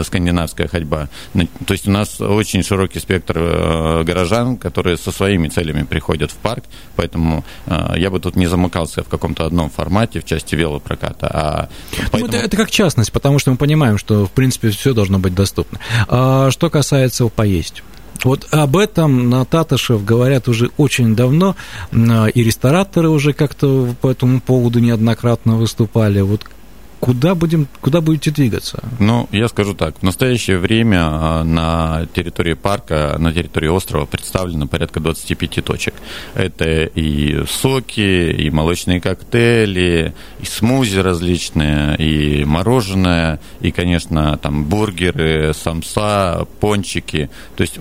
скандинавская 0.03 0.67
ходьба. 0.67 1.10
То 1.65 1.74
есть 1.74 1.88
у 1.88 1.91
нас 1.91 2.19
очень 2.19 2.63
широкий 2.63 3.00
спектр 3.00 3.38
Э, 3.38 3.67
горожан, 4.04 4.58
которые 4.58 4.98
со 4.98 5.12
своими 5.12 5.48
целями 5.48 5.84
приходят 5.84 6.32
в 6.32 6.36
парк, 6.36 6.64
поэтому 6.96 7.44
э, 7.66 7.94
я 7.98 8.10
бы 8.10 8.20
тут 8.20 8.36
не 8.36 8.48
замыкался 8.48 9.04
в 9.04 9.08
каком-то 9.08 9.46
одном 9.46 9.70
формате 9.70 10.20
в 10.20 10.26
части 10.26 10.56
велопроката. 10.56 11.28
А 11.28 11.70
поэтому... 12.12 12.20
ну, 12.20 12.28
это, 12.28 12.38
это 12.38 12.58
как 12.58 12.72
частность, 12.72 13.12
потому 13.12 13.40
что 13.40 13.52
мы 13.52 13.58
понимаем, 13.58 13.98
что 13.98 14.26
в 14.26 14.32
принципе 14.32 14.70
все 14.70 14.94
должно 14.94 15.20
быть 15.20 15.36
доступно. 15.36 15.80
А 16.08 16.52
что 16.52 16.70
касается 16.70 17.28
поесть. 17.28 17.84
Вот 18.24 18.48
об 18.52 18.78
этом 18.78 19.30
на 19.30 19.46
Татышев 19.46 20.04
говорят 20.04 20.48
уже 20.48 20.72
очень 20.78 21.16
давно, 21.16 21.56
и 21.92 22.44
рестораторы 22.44 23.10
уже 23.10 23.34
как-то 23.34 23.94
по 24.02 24.10
этому 24.10 24.42
поводу 24.42 24.80
неоднократно 24.80 25.56
выступали. 25.56 26.22
Вот 26.22 26.44
Куда, 27.00 27.36
будем, 27.36 27.68
куда 27.80 28.01
будете 28.01 28.32
двигаться? 28.32 28.84
Ну, 29.00 29.30
я 29.32 29.48
скажу 29.48 29.74
так. 29.74 30.00
В 30.00 30.04
настоящее 30.04 30.58
время 30.58 31.00
а, 31.01 31.44
на 31.44 32.08
территории 32.13 32.54
парка, 32.54 33.16
на 33.20 33.32
территории 33.32 33.70
острова 33.70 34.06
представлено 34.06 34.68
порядка 34.68 35.00
25 35.00 35.63
точек. 35.63 35.94
Это 36.34 36.84
и 36.84 37.46
соки, 37.46 38.32
и 38.32 38.50
молочные 38.50 39.00
коктейли, 39.00 40.13
и 40.39 40.46
смузи 40.46 40.98
различные, 40.98 41.96
и 41.98 42.44
мороженое, 42.46 43.39
и, 43.62 43.72
конечно, 43.72 44.38
там 44.38 44.66
бургеры, 44.66 45.54
самса, 45.54 46.48
пончики. 46.60 47.30
То 47.56 47.62
есть 47.62 47.80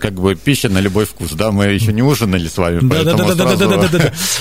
как 0.00 0.14
бы 0.14 0.34
пища 0.34 0.68
на 0.68 0.78
любой 0.78 1.04
вкус. 1.04 1.32
Да, 1.32 1.52
мы 1.52 1.66
еще 1.66 1.92
не 1.92 2.02
ужинали 2.02 2.48
с 2.48 2.58
вами, 2.58 2.80
поэтому 2.88 3.28
сразу 3.32 3.70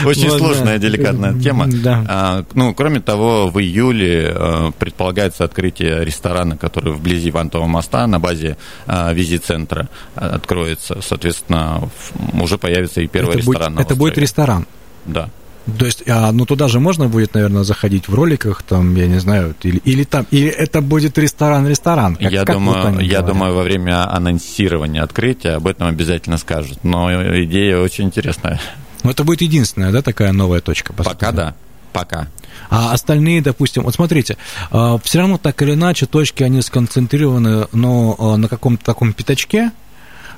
очень 0.06 0.32
сложная, 0.32 0.80
деликатная 0.80 1.40
тема. 1.40 1.68
А, 1.86 2.44
ну, 2.54 2.74
кроме 2.74 3.00
того, 3.00 3.11
того, 3.12 3.48
в 3.48 3.60
июле 3.60 4.34
э, 4.34 4.72
предполагается 4.80 5.44
открытие 5.44 6.06
ресторана, 6.06 6.58
который 6.58 6.94
вблизи 6.94 7.32
Вантового 7.32 7.68
моста 7.68 8.08
на 8.08 8.20
базе 8.20 8.58
э, 8.88 9.14
визи-центра 9.14 9.90
э, 10.16 10.26
откроется. 10.26 11.00
Соответственно, 11.02 11.90
уже 12.34 12.58
появится 12.58 13.02
и 13.02 13.08
первый 13.08 13.32
это 13.32 13.40
ресторан. 13.40 13.76
Будет, 13.76 13.86
это 13.86 13.96
будет 13.96 14.18
ресторан? 14.18 14.66
Да. 15.06 15.30
То 15.78 15.86
есть, 15.86 16.04
а, 16.08 16.32
ну 16.32 16.46
туда 16.46 16.68
же 16.68 16.80
можно 16.80 17.08
будет, 17.08 17.36
наверное, 17.36 17.64
заходить 17.64 18.08
в 18.08 18.16
роликах, 18.16 18.64
там, 18.64 18.96
я 18.96 19.08
не 19.08 19.20
знаю, 19.20 19.54
или, 19.62 19.78
или 19.86 20.04
там, 20.06 20.26
или 20.32 20.50
это 20.50 20.82
будет 20.82 21.18
ресторан-ресторан. 21.18 22.18
Я 22.20 22.46
как 22.46 22.56
думаю, 22.56 23.00
я 23.02 23.22
думаю, 23.22 23.54
во 23.54 23.62
время 23.62 24.12
анонсирования 24.12 25.04
открытия 25.04 25.52
об 25.52 25.68
этом 25.68 25.88
обязательно 25.88 26.38
скажут. 26.38 26.84
Но 26.84 27.12
идея 27.44 27.78
очень 27.78 28.06
интересная. 28.06 28.60
Но 29.04 29.12
это 29.12 29.24
будет 29.24 29.42
единственная, 29.42 29.92
да, 29.92 30.02
такая 30.02 30.32
новая 30.32 30.62
точка? 30.62 30.94
Пока 30.94 31.32
да. 31.32 31.56
Пока. 31.94 32.28
А 32.72 32.94
остальные, 32.94 33.42
допустим, 33.42 33.84
вот 33.84 33.94
смотрите, 33.94 34.38
а, 34.72 34.98
все 35.04 35.20
равно 35.20 35.38
так 35.38 35.62
или 35.62 35.74
иначе 35.74 36.06
точки, 36.06 36.42
они 36.42 36.62
сконцентрированы, 36.62 37.68
но 37.74 38.16
а, 38.18 38.38
на 38.38 38.48
каком-то 38.48 38.84
таком 38.84 39.14
пятачке, 39.14 39.72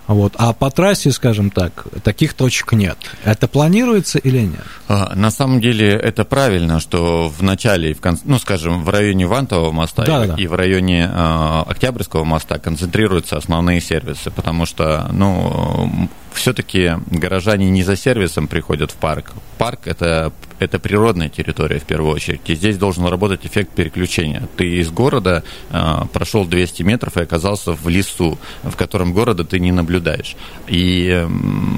вот. 0.07 0.33
А 0.37 0.51
по 0.51 0.69
трассе, 0.69 1.11
скажем 1.11 1.49
так, 1.49 1.85
таких 2.03 2.33
точек 2.33 2.73
нет. 2.73 2.97
Это 3.23 3.47
планируется 3.47 4.19
или 4.19 4.39
нет? 4.39 4.65
А, 4.87 5.13
на 5.15 5.31
самом 5.31 5.61
деле 5.61 5.91
это 5.91 6.25
правильно, 6.25 6.79
что 6.79 7.29
в 7.29 7.41
начале 7.41 7.91
и 7.91 7.93
в 7.93 8.01
конце, 8.01 8.23
ну, 8.25 8.37
скажем, 8.37 8.83
в 8.83 8.89
районе 8.89 9.27
Вантового 9.27 9.71
моста 9.71 10.03
да, 10.03 10.25
и, 10.25 10.27
да. 10.27 10.35
и 10.35 10.47
в 10.47 10.55
районе 10.55 11.09
э, 11.09 11.63
Октябрьского 11.67 12.25
моста 12.25 12.59
концентрируются 12.59 13.37
основные 13.37 13.79
сервисы, 13.79 14.29
потому 14.29 14.65
что, 14.65 15.07
ну, 15.13 16.09
все-таки 16.33 16.91
горожане 17.09 17.69
не 17.69 17.83
за 17.83 17.95
сервисом 17.95 18.47
приходят 18.47 18.91
в 18.91 18.95
парк. 18.95 19.33
Парк 19.57 19.81
это, 19.85 20.33
это 20.59 20.79
природная 20.79 21.29
территория 21.29 21.79
в 21.79 21.83
первую 21.83 22.13
очередь. 22.13 22.41
И 22.47 22.55
здесь 22.55 22.77
должен 22.77 23.05
работать 23.05 23.45
эффект 23.45 23.71
переключения. 23.71 24.47
Ты 24.57 24.77
из 24.77 24.89
города 24.89 25.43
э, 25.69 25.95
прошел 26.11 26.45
200 26.45 26.83
метров 26.83 27.17
и 27.17 27.21
оказался 27.21 27.73
в 27.73 27.87
лесу, 27.87 28.37
в 28.63 28.75
котором 28.75 29.13
города 29.13 29.43
ты 29.43 29.59
не 29.59 29.71
наблюдаешь. 29.71 30.35
И 30.67 31.09
э, 31.11 31.27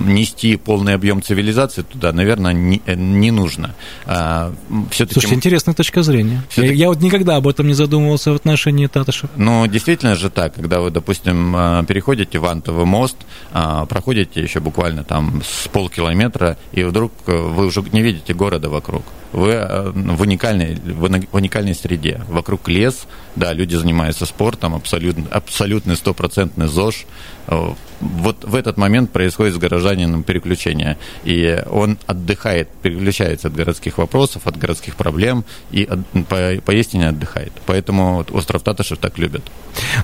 нести 0.05 0.55
полный 0.55 0.93
объем 0.93 1.21
цивилизации 1.21 1.81
туда, 1.81 2.11
наверное, 2.13 2.53
не, 2.53 2.81
не 2.87 3.31
нужно. 3.31 3.75
А, 4.05 4.53
все-таки... 4.91 5.19
Слушайте, 5.19 5.35
интересная 5.35 5.75
точка 5.75 6.03
зрения. 6.03 6.43
Я, 6.55 6.71
я 6.71 6.87
вот 6.89 7.01
никогда 7.01 7.35
об 7.35 7.47
этом 7.47 7.67
не 7.67 7.73
задумывался 7.73 8.31
в 8.31 8.35
отношении 8.35 8.87
Татышев. 8.87 9.29
Ну, 9.35 9.67
действительно 9.67 10.15
же 10.15 10.29
так, 10.29 10.55
когда 10.55 10.79
вы, 10.79 10.91
допустим, 10.91 11.55
э, 11.55 11.83
переходите 11.87 12.39
в 12.39 12.45
Антовый 12.45 12.85
мост, 12.85 13.17
э, 13.53 13.85
проходите 13.89 14.44
еще 14.45 14.59
буквально 14.59 15.03
там 15.03 15.41
с 15.43 15.67
полкилометра, 15.67 16.57
и 16.71 16.83
вдруг 16.83 17.11
э, 17.27 17.35
вы 17.35 17.65
уже 17.65 17.81
не 17.91 18.01
видите 18.01 18.33
города 18.33 18.69
вокруг. 18.69 19.03
Вы 19.31 19.51
э, 19.51 19.91
в 19.93 20.21
уникальной, 20.21 20.75
в 20.75 21.03
уникальной 21.33 21.75
среде. 21.75 22.21
Вокруг 22.29 22.67
лес, 22.69 23.05
да, 23.35 23.53
люди 23.53 23.75
занимаются 23.75 24.25
спортом, 24.25 24.75
абсолютно, 24.75 25.25
абсолютный 25.29 25.95
стопроцентный 25.95 26.67
ЗОЖ. 26.67 27.05
Э, 27.47 27.73
вот 28.01 28.43
в 28.43 28.55
этот 28.55 28.77
момент 28.77 29.11
происходит 29.11 29.55
с 29.55 29.57
горожанином 29.57 30.23
переключение, 30.23 30.97
и 31.23 31.63
он 31.69 31.97
отдыхает, 32.07 32.69
переключается 32.81 33.47
от 33.47 33.55
городских 33.55 33.97
вопросов, 33.97 34.47
от 34.47 34.57
городских 34.57 34.95
проблем, 34.95 35.45
и 35.71 35.83
от, 35.83 35.99
по, 36.27 36.61
поистине 36.63 37.09
отдыхает. 37.09 37.53
Поэтому 37.65 38.15
вот 38.17 38.31
остров 38.31 38.63
Татышев 38.63 38.99
так 38.99 39.17
любят. 39.17 39.43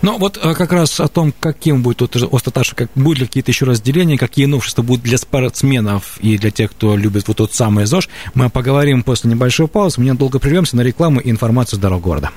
Ну 0.01 0.17
вот 0.17 0.37
как 0.37 0.71
раз 0.71 0.99
о 0.99 1.07
том, 1.07 1.33
каким 1.37 1.83
будет 1.83 2.01
вот 2.01 2.15
остров 2.15 2.53
Татышев, 2.53 2.75
как, 2.75 2.89
будут 2.95 3.19
ли 3.19 3.25
какие-то 3.27 3.51
еще 3.51 3.65
разделения, 3.65 4.17
какие 4.17 4.45
новшества 4.45 4.81
будут 4.81 5.03
для 5.03 5.17
спортсменов 5.17 6.17
и 6.21 6.37
для 6.37 6.51
тех, 6.51 6.71
кто 6.71 6.95
любит 6.95 7.27
вот 7.27 7.37
тот 7.37 7.53
самый 7.53 7.85
ЗОЖ, 7.85 8.09
мы 8.33 8.49
поговорим 8.49 9.03
после 9.11 9.29
небольшой 9.29 9.67
паузы. 9.67 9.99
Мы 9.99 10.05
недолго 10.05 10.39
прервемся 10.39 10.77
на 10.77 10.81
рекламу 10.83 11.19
и 11.19 11.29
информацию 11.29 11.77
с 11.77 11.81
дорог 11.81 12.01
города. 12.01 12.29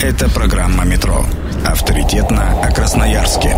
Это 0.00 0.30
программа 0.30 0.82
«Метро». 0.86 1.26
Авторитетно 1.66 2.58
о 2.62 2.72
Красноярске. 2.72 3.54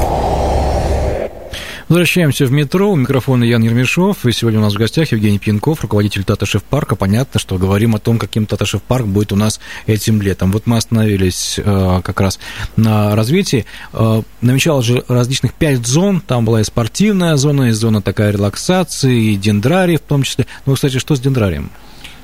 Возвращаемся 1.89 2.47
в 2.47 2.51
метро. 2.51 2.91
У 2.91 2.97
микрофона 2.97 3.45
Ян 3.45 3.63
Ермешов. 3.63 4.27
И 4.27 4.33
сегодня 4.33 4.59
у 4.59 4.63
нас 4.63 4.75
в 4.75 4.77
гостях 4.77 5.13
Евгений 5.13 5.39
Пьянков, 5.39 5.83
руководитель 5.83 6.25
Таташев 6.25 6.65
парка. 6.65 6.97
Понятно, 6.97 7.39
что 7.39 7.59
говорим 7.59 7.95
о 7.95 8.01
том, 8.01 8.19
каким 8.19 8.45
Таташев 8.45 8.83
парк 8.83 9.07
будет 9.07 9.31
у 9.31 9.37
нас 9.37 9.61
этим 9.87 10.21
летом. 10.21 10.51
Вот 10.51 10.67
мы 10.67 10.79
остановились 10.79 11.61
э, 11.65 12.01
как 12.03 12.21
раз 12.21 12.41
на 12.75 13.15
развитии. 13.15 13.67
Э, 13.93 14.23
намечалось 14.41 14.85
же 14.85 15.05
различных 15.07 15.55
пять 15.55 15.87
зон. 15.87 16.21
Там 16.21 16.45
была 16.45 16.61
и 16.61 16.65
спортивная 16.65 17.37
зона, 17.37 17.69
и 17.69 17.71
зона 17.71 18.03
такая 18.03 18.33
релаксации, 18.33 19.33
и 19.33 19.37
дендрарий 19.37 19.99
в 19.99 20.01
том 20.01 20.25
числе. 20.25 20.47
Ну, 20.67 20.75
кстати, 20.75 20.99
что 20.99 21.15
с 21.15 21.21
дендрарием? 21.21 21.71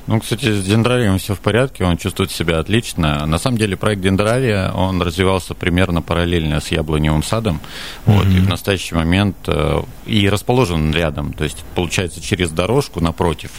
Ну, 0.06 0.20
кстати, 0.20 0.52
с 0.52 0.64
дендрарием 0.64 1.18
все 1.18 1.34
в 1.34 1.40
порядке, 1.40 1.84
он 1.84 1.96
чувствует 1.96 2.30
себя 2.30 2.58
отлично. 2.58 3.24
На 3.26 3.38
самом 3.38 3.56
деле 3.56 3.76
проект 3.76 4.02
дендрария, 4.02 4.70
он 4.72 5.00
развивался 5.00 5.54
примерно 5.54 6.02
параллельно 6.02 6.60
с 6.60 6.68
яблоневым 6.68 7.22
садом. 7.22 7.60
Mm-hmm. 8.06 8.14
Вот, 8.14 8.26
и 8.26 8.38
в 8.40 8.48
настоящий 8.48 8.94
момент 8.94 9.36
э, 9.46 9.82
и 10.06 10.28
расположен 10.28 10.92
рядом, 10.92 11.32
то 11.32 11.44
есть 11.44 11.64
получается 11.74 12.20
через 12.20 12.50
дорожку 12.50 13.00
напротив 13.00 13.50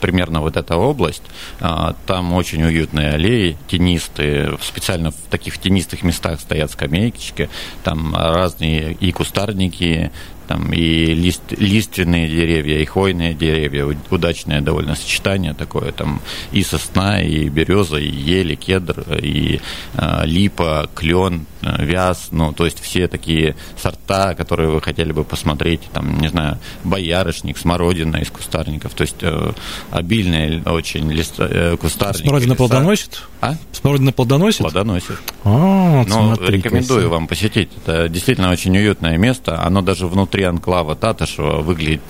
примерно 0.00 0.40
вот 0.40 0.56
эта 0.56 0.76
область. 0.76 1.22
А, 1.60 1.94
там 2.06 2.32
очень 2.32 2.62
уютные 2.62 3.10
аллеи, 3.10 3.56
тенистые. 3.68 4.56
Специально 4.62 5.10
в 5.10 5.16
таких 5.30 5.58
тенистых 5.58 6.02
местах 6.02 6.40
стоят 6.40 6.70
скамейки. 6.70 7.48
Там 7.82 8.14
разные 8.14 8.92
и 8.92 9.12
кустарники, 9.12 10.10
там 10.46 10.72
и 10.72 11.14
лист, 11.14 11.42
лиственные 11.50 12.28
деревья, 12.28 12.78
и 12.78 12.84
хвойные 12.84 13.34
деревья, 13.34 13.86
удачное 14.10 14.60
довольно 14.60 14.94
сочетание 14.94 15.54
такое, 15.54 15.92
там 15.92 16.20
и 16.52 16.62
сосна, 16.62 17.22
и 17.22 17.48
береза, 17.48 17.96
и 17.96 18.08
ели, 18.08 18.54
кедр, 18.54 19.04
и 19.22 19.60
э, 19.94 20.26
липа, 20.26 20.88
клен, 20.94 21.46
э, 21.62 21.84
вяз, 21.84 22.28
ну, 22.30 22.52
то 22.52 22.64
есть 22.64 22.80
все 22.80 23.08
такие 23.08 23.56
сорта, 23.80 24.34
которые 24.34 24.70
вы 24.70 24.80
хотели 24.80 25.12
бы 25.12 25.24
посмотреть, 25.24 25.82
там, 25.92 26.20
не 26.20 26.28
знаю, 26.28 26.58
боярышник, 26.84 27.58
смородина 27.58 28.16
из 28.16 28.30
кустарников, 28.30 28.94
то 28.94 29.02
есть 29.02 29.22
э, 29.22 29.52
обильные 29.90 30.62
очень 30.62 31.10
лист, 31.10 31.34
э, 31.38 31.76
кустарники. 31.76 32.22
Смородина 32.22 32.52
леса. 32.52 32.56
плодоносит? 32.58 33.22
А? 33.40 33.56
Смородина 33.72 34.12
плодоносит? 34.12 34.58
Плодоносит. 34.58 35.18
А, 35.44 36.04
ну, 36.06 36.34
рекомендую 36.40 37.08
вам 37.10 37.26
посетить. 37.26 37.70
Это 37.76 38.08
действительно 38.08 38.50
очень 38.50 38.76
уютное 38.76 39.16
место. 39.18 39.62
Оно 39.62 39.82
даже 39.82 40.06
внутри 40.06 40.33
анклава 40.42 40.94
Татышева 40.94 41.58
выглядит 41.62 42.02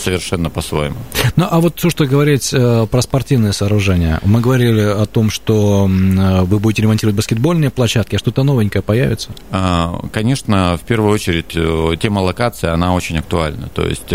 совершенно 0.00 0.50
по-своему. 0.50 0.96
Ну, 1.36 1.46
а 1.48 1.60
вот 1.60 1.76
то, 1.76 1.90
что 1.90 2.06
говорить 2.06 2.50
э, 2.52 2.86
про 2.90 3.02
спортивные 3.02 3.52
сооружения. 3.52 4.20
Мы 4.24 4.40
говорили 4.40 4.80
о 4.80 5.06
том, 5.06 5.30
что 5.30 5.88
э, 5.88 6.42
вы 6.42 6.58
будете 6.58 6.82
ремонтировать 6.82 7.16
баскетбольные 7.16 7.70
площадки, 7.70 8.16
а 8.16 8.18
что-то 8.18 8.42
новенькое 8.42 8.82
появится? 8.82 9.30
А, 9.50 10.00
конечно, 10.12 10.78
в 10.82 10.86
первую 10.86 11.12
очередь, 11.12 11.52
э, 11.54 11.96
тема 12.00 12.20
локации, 12.20 12.68
она 12.68 12.94
очень 12.94 13.18
актуальна. 13.18 13.68
То 13.68 13.86
есть, 13.86 14.12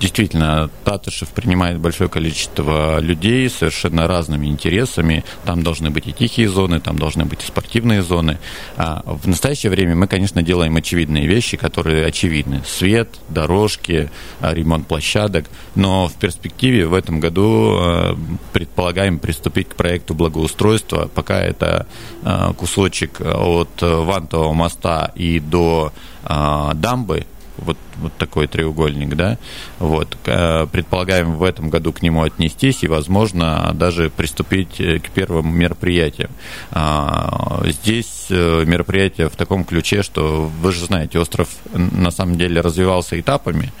действительно, 0.00 0.70
Татышев 0.84 1.30
принимает 1.30 1.78
большое 1.78 2.08
количество 2.08 3.00
людей 3.00 3.48
с 3.48 3.54
совершенно 3.54 4.06
разными 4.06 4.46
интересами. 4.46 5.24
Там 5.44 5.62
должны 5.62 5.90
быть 5.90 6.06
и 6.06 6.12
тихие 6.12 6.48
зоны, 6.48 6.80
там 6.80 6.98
должны 6.98 7.24
быть 7.24 7.42
и 7.42 7.46
спортивные 7.46 8.02
зоны. 8.02 8.38
А 8.76 9.02
в 9.04 9.26
настоящее 9.26 9.70
время 9.70 9.94
мы, 9.94 10.06
конечно, 10.06 10.42
делаем 10.42 10.76
очевидные 10.76 11.26
вещи, 11.26 11.56
которые 11.56 12.06
очевидны. 12.06 12.62
Свет, 12.66 13.08
дорожки, 13.28 14.10
ремонт 14.40 14.73
ремонт 14.74 14.86
площадок, 14.86 15.46
но 15.74 16.08
в 16.08 16.14
перспективе 16.14 16.86
в 16.86 16.94
этом 16.94 17.20
году 17.20 17.78
э, 17.78 18.16
предполагаем 18.52 19.18
приступить 19.18 19.68
к 19.68 19.74
проекту 19.74 20.14
благоустройства. 20.14 21.08
Пока 21.14 21.40
это 21.40 21.86
э, 22.22 22.52
кусочек 22.56 23.20
от 23.20 23.80
Вантового 23.80 24.52
моста 24.52 25.12
и 25.14 25.40
до 25.40 25.92
э, 26.24 26.70
дамбы, 26.74 27.26
вот, 27.56 27.76
вот 27.96 28.12
такой 28.16 28.46
треугольник, 28.46 29.14
да, 29.14 29.38
вот, 29.78 30.16
предполагаем 30.24 31.34
в 31.34 31.42
этом 31.42 31.70
году 31.70 31.92
к 31.92 32.02
нему 32.02 32.22
отнестись 32.22 32.82
и, 32.82 32.88
возможно, 32.88 33.72
даже 33.74 34.10
приступить 34.10 34.76
к 34.76 35.10
первым 35.10 35.56
мероприятиям. 35.56 36.30
А, 36.70 37.62
здесь 37.64 38.26
мероприятие 38.30 39.28
в 39.28 39.36
таком 39.36 39.64
ключе, 39.64 40.02
что 40.02 40.50
вы 40.60 40.72
же 40.72 40.86
знаете, 40.86 41.18
остров 41.18 41.48
на 41.72 42.10
самом 42.10 42.36
деле 42.36 42.60
развивался 42.60 43.18
этапами, 43.18 43.72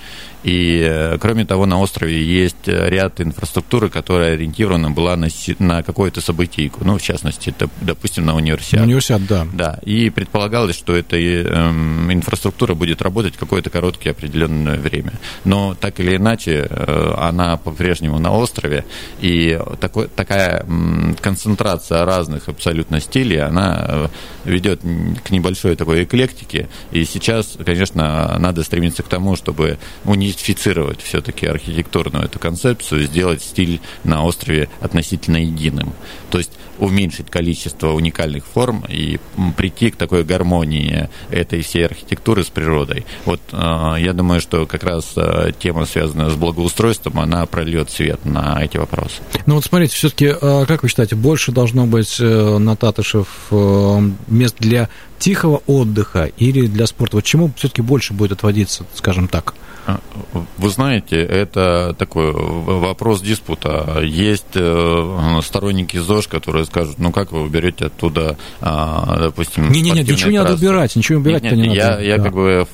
и, 0.44 0.84
э, 0.86 1.16
кроме 1.18 1.46
того, 1.46 1.64
на 1.64 1.80
острове 1.80 2.22
есть 2.22 2.66
ряд 2.66 3.18
инфраструктуры, 3.20 3.88
которая 3.88 4.34
ориентирована 4.34 4.90
была 4.90 5.16
на, 5.16 5.28
на 5.58 5.82
какую-то 5.82 6.20
событийку, 6.20 6.84
ну, 6.84 6.98
в 6.98 7.02
частности, 7.02 7.48
это, 7.48 7.70
допустим, 7.80 8.26
на 8.26 8.36
универсиад. 8.36 8.80
На 8.80 8.86
универсиад, 8.86 9.26
да. 9.26 9.46
Да, 9.54 9.80
и 9.82 10.10
предполагалось, 10.10 10.76
что 10.76 10.94
эта 10.94 11.16
эм, 11.16 12.12
инфраструктура 12.12 12.74
будет 12.74 13.00
работать 13.00 13.38
какое-то 13.38 13.70
короткое 14.04 14.10
определенное 14.10 14.78
время. 14.78 15.12
Но 15.44 15.74
так 15.74 16.00
или 16.00 16.16
иначе, 16.16 16.66
э, 16.68 17.14
она 17.16 17.56
по-прежнему 17.56 18.18
на 18.18 18.32
острове, 18.32 18.84
и 19.20 19.58
такой, 19.80 20.08
такая 20.08 20.66
концентрация 21.20 22.04
разных 22.04 22.48
абсолютно 22.48 23.00
стилей, 23.00 23.40
она 23.40 23.84
э, 23.88 24.08
ведет 24.44 24.80
к 25.24 25.30
небольшой 25.30 25.76
такой 25.76 26.04
эклектике, 26.04 26.68
и 26.92 27.04
сейчас, 27.04 27.56
конечно, 27.64 28.36
надо 28.38 28.62
стремиться 28.62 29.02
к 29.02 29.08
тому, 29.08 29.36
чтобы 29.36 29.78
унести 30.04 30.34
мистифицировать 30.34 31.00
все-таки 31.02 31.46
архитектурную 31.46 32.24
эту 32.24 32.38
концепцию, 32.38 33.04
сделать 33.04 33.42
стиль 33.42 33.80
на 34.04 34.24
острове 34.24 34.68
относительно 34.80 35.38
единым. 35.38 35.92
То 36.30 36.38
есть 36.38 36.52
уменьшить 36.78 37.30
количество 37.30 37.92
уникальных 37.92 38.44
форм 38.46 38.84
и 38.88 39.18
прийти 39.56 39.90
к 39.90 39.96
такой 39.96 40.24
гармонии 40.24 41.08
этой 41.30 41.62
всей 41.62 41.86
архитектуры 41.86 42.42
с 42.42 42.48
природой. 42.48 43.06
Вот 43.24 43.40
э, 43.52 43.93
я 43.96 44.12
думаю, 44.12 44.40
что 44.40 44.66
как 44.66 44.84
раз 44.84 45.12
э, 45.16 45.52
тема, 45.58 45.86
связанная 45.86 46.30
с 46.30 46.34
благоустройством, 46.34 47.20
она 47.20 47.46
прольет 47.46 47.90
свет 47.90 48.24
на 48.24 48.62
эти 48.62 48.76
вопросы. 48.76 49.22
Ну 49.46 49.54
вот 49.54 49.64
смотрите, 49.64 49.94
все-таки, 49.94 50.34
э, 50.40 50.64
как 50.66 50.82
вы 50.82 50.88
считаете, 50.88 51.16
больше 51.16 51.52
должно 51.52 51.86
быть 51.86 52.18
на 52.18 52.76
Татышев 52.76 53.28
мест 53.50 54.56
для 54.58 54.88
тихого 55.18 55.62
отдыха 55.66 56.30
или 56.38 56.66
для 56.66 56.86
спорта? 56.86 57.16
Вот 57.16 57.24
чему 57.24 57.52
все-таки 57.56 57.82
больше 57.82 58.12
будет 58.12 58.32
отводиться, 58.32 58.84
скажем 58.94 59.28
так? 59.28 59.54
Вы 60.56 60.70
знаете, 60.70 61.16
это 61.16 61.94
такой 61.98 62.32
вопрос 62.32 63.20
диспута. 63.20 64.00
Есть 64.02 64.54
э, 64.54 65.40
сторонники 65.42 65.98
ЗОЖ, 65.98 66.28
которые 66.28 66.64
скажут, 66.64 66.98
ну 66.98 67.12
как 67.12 67.32
вы 67.32 67.42
уберете 67.42 67.86
оттуда, 67.86 68.36
а, 68.60 69.18
допустим, 69.18 69.70
не, 69.70 69.82
не, 69.82 69.90
нет, 69.90 70.08
ничего 70.08 70.30
не 70.30 70.38
надо 70.38 70.54
убирать, 70.54 70.96
ничего 70.96 71.18
убирать 71.18 71.42
нет, 71.42 71.52
нет, 71.54 71.68
не 71.68 71.74
я, 71.74 71.90
надо. 71.90 72.02
Я 72.02 72.16
да. 72.18 72.24
как 72.24 72.34
бы 72.34 72.66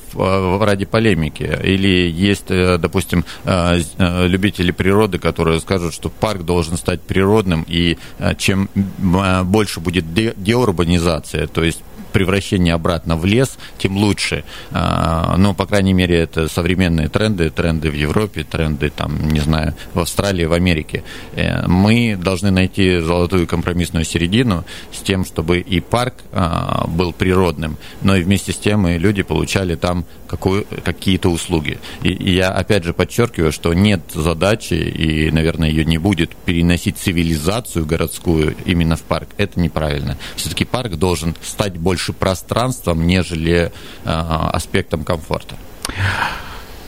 ради 0.65 0.85
полемики. 0.85 1.59
Или 1.65 2.11
есть, 2.11 2.51
э, 2.51 2.79
допустим, 2.79 3.25
э, 3.45 3.81
любители 4.27 4.71
природы, 4.71 5.19
которые 5.19 5.61
скажут, 5.61 5.95
что 5.95 6.11
парк 6.11 6.43
должен 6.43 6.77
стать 6.77 7.01
природным, 7.03 7.65
и 7.67 7.99
чем 8.39 8.69
больше 8.99 9.81
будет 9.81 10.05
деурбанизация, 10.15 11.47
то 11.47 11.63
есть 11.63 11.83
превращение 12.11 12.75
обратно 12.75 13.17
в 13.17 13.25
лес, 13.25 13.59
тем 13.79 13.97
лучше. 13.97 14.45
А, 14.71 15.37
ну, 15.37 15.55
по 15.55 15.67
крайней 15.67 15.93
мере, 15.93 16.19
это 16.19 16.49
современные 16.49 17.09
тренды, 17.09 17.51
тренды 17.51 17.91
в 17.91 17.95
Европе, 17.95 18.45
тренды, 18.45 18.91
там, 18.91 19.29
не 19.29 19.41
знаю, 19.41 19.75
в 19.95 20.01
Австралии, 20.01 20.45
в 20.45 20.53
Америке. 20.53 21.03
Э, 21.35 21.67
мы 21.67 22.17
должны 22.17 22.51
найти 22.51 22.99
золотую 22.99 23.47
компромиссную 23.47 24.05
середину 24.05 24.65
с 24.93 25.01
тем, 25.01 25.25
чтобы 25.25 25.59
и 25.59 25.81
парк 25.81 26.15
а, 26.33 26.87
был 26.87 27.13
природным, 27.13 27.77
но 28.03 28.17
и 28.17 28.23
вместе 28.23 28.53
с 28.53 28.57
тем 28.57 28.87
и 28.87 28.99
люди 28.99 29.23
получали 29.23 29.75
там 29.75 30.05
какие-то 30.37 31.29
услуги. 31.29 31.79
И, 32.03 32.11
и 32.11 32.35
я 32.35 32.51
опять 32.51 32.85
же 32.85 32.93
подчеркиваю, 32.93 33.53
что 33.53 33.73
нет 33.75 34.01
задачи, 34.15 34.75
и, 34.75 35.31
наверное, 35.31 35.69
ее 35.69 35.85
не 35.85 35.99
будет, 35.99 36.35
переносить 36.37 36.99
цивилизацию 36.99 37.87
городскую 37.87 38.55
именно 38.65 38.97
в 38.97 39.03
парк. 39.03 39.29
Это 39.37 39.61
неправильно. 39.61 40.17
Все-таки 40.37 40.65
парк 40.65 40.97
должен 40.97 41.35
стать 41.43 41.77
больше 41.77 42.13
пространством, 42.13 43.07
нежели 43.07 43.73
э, 44.05 44.11
аспектом 44.11 45.05
комфорта. 45.05 45.57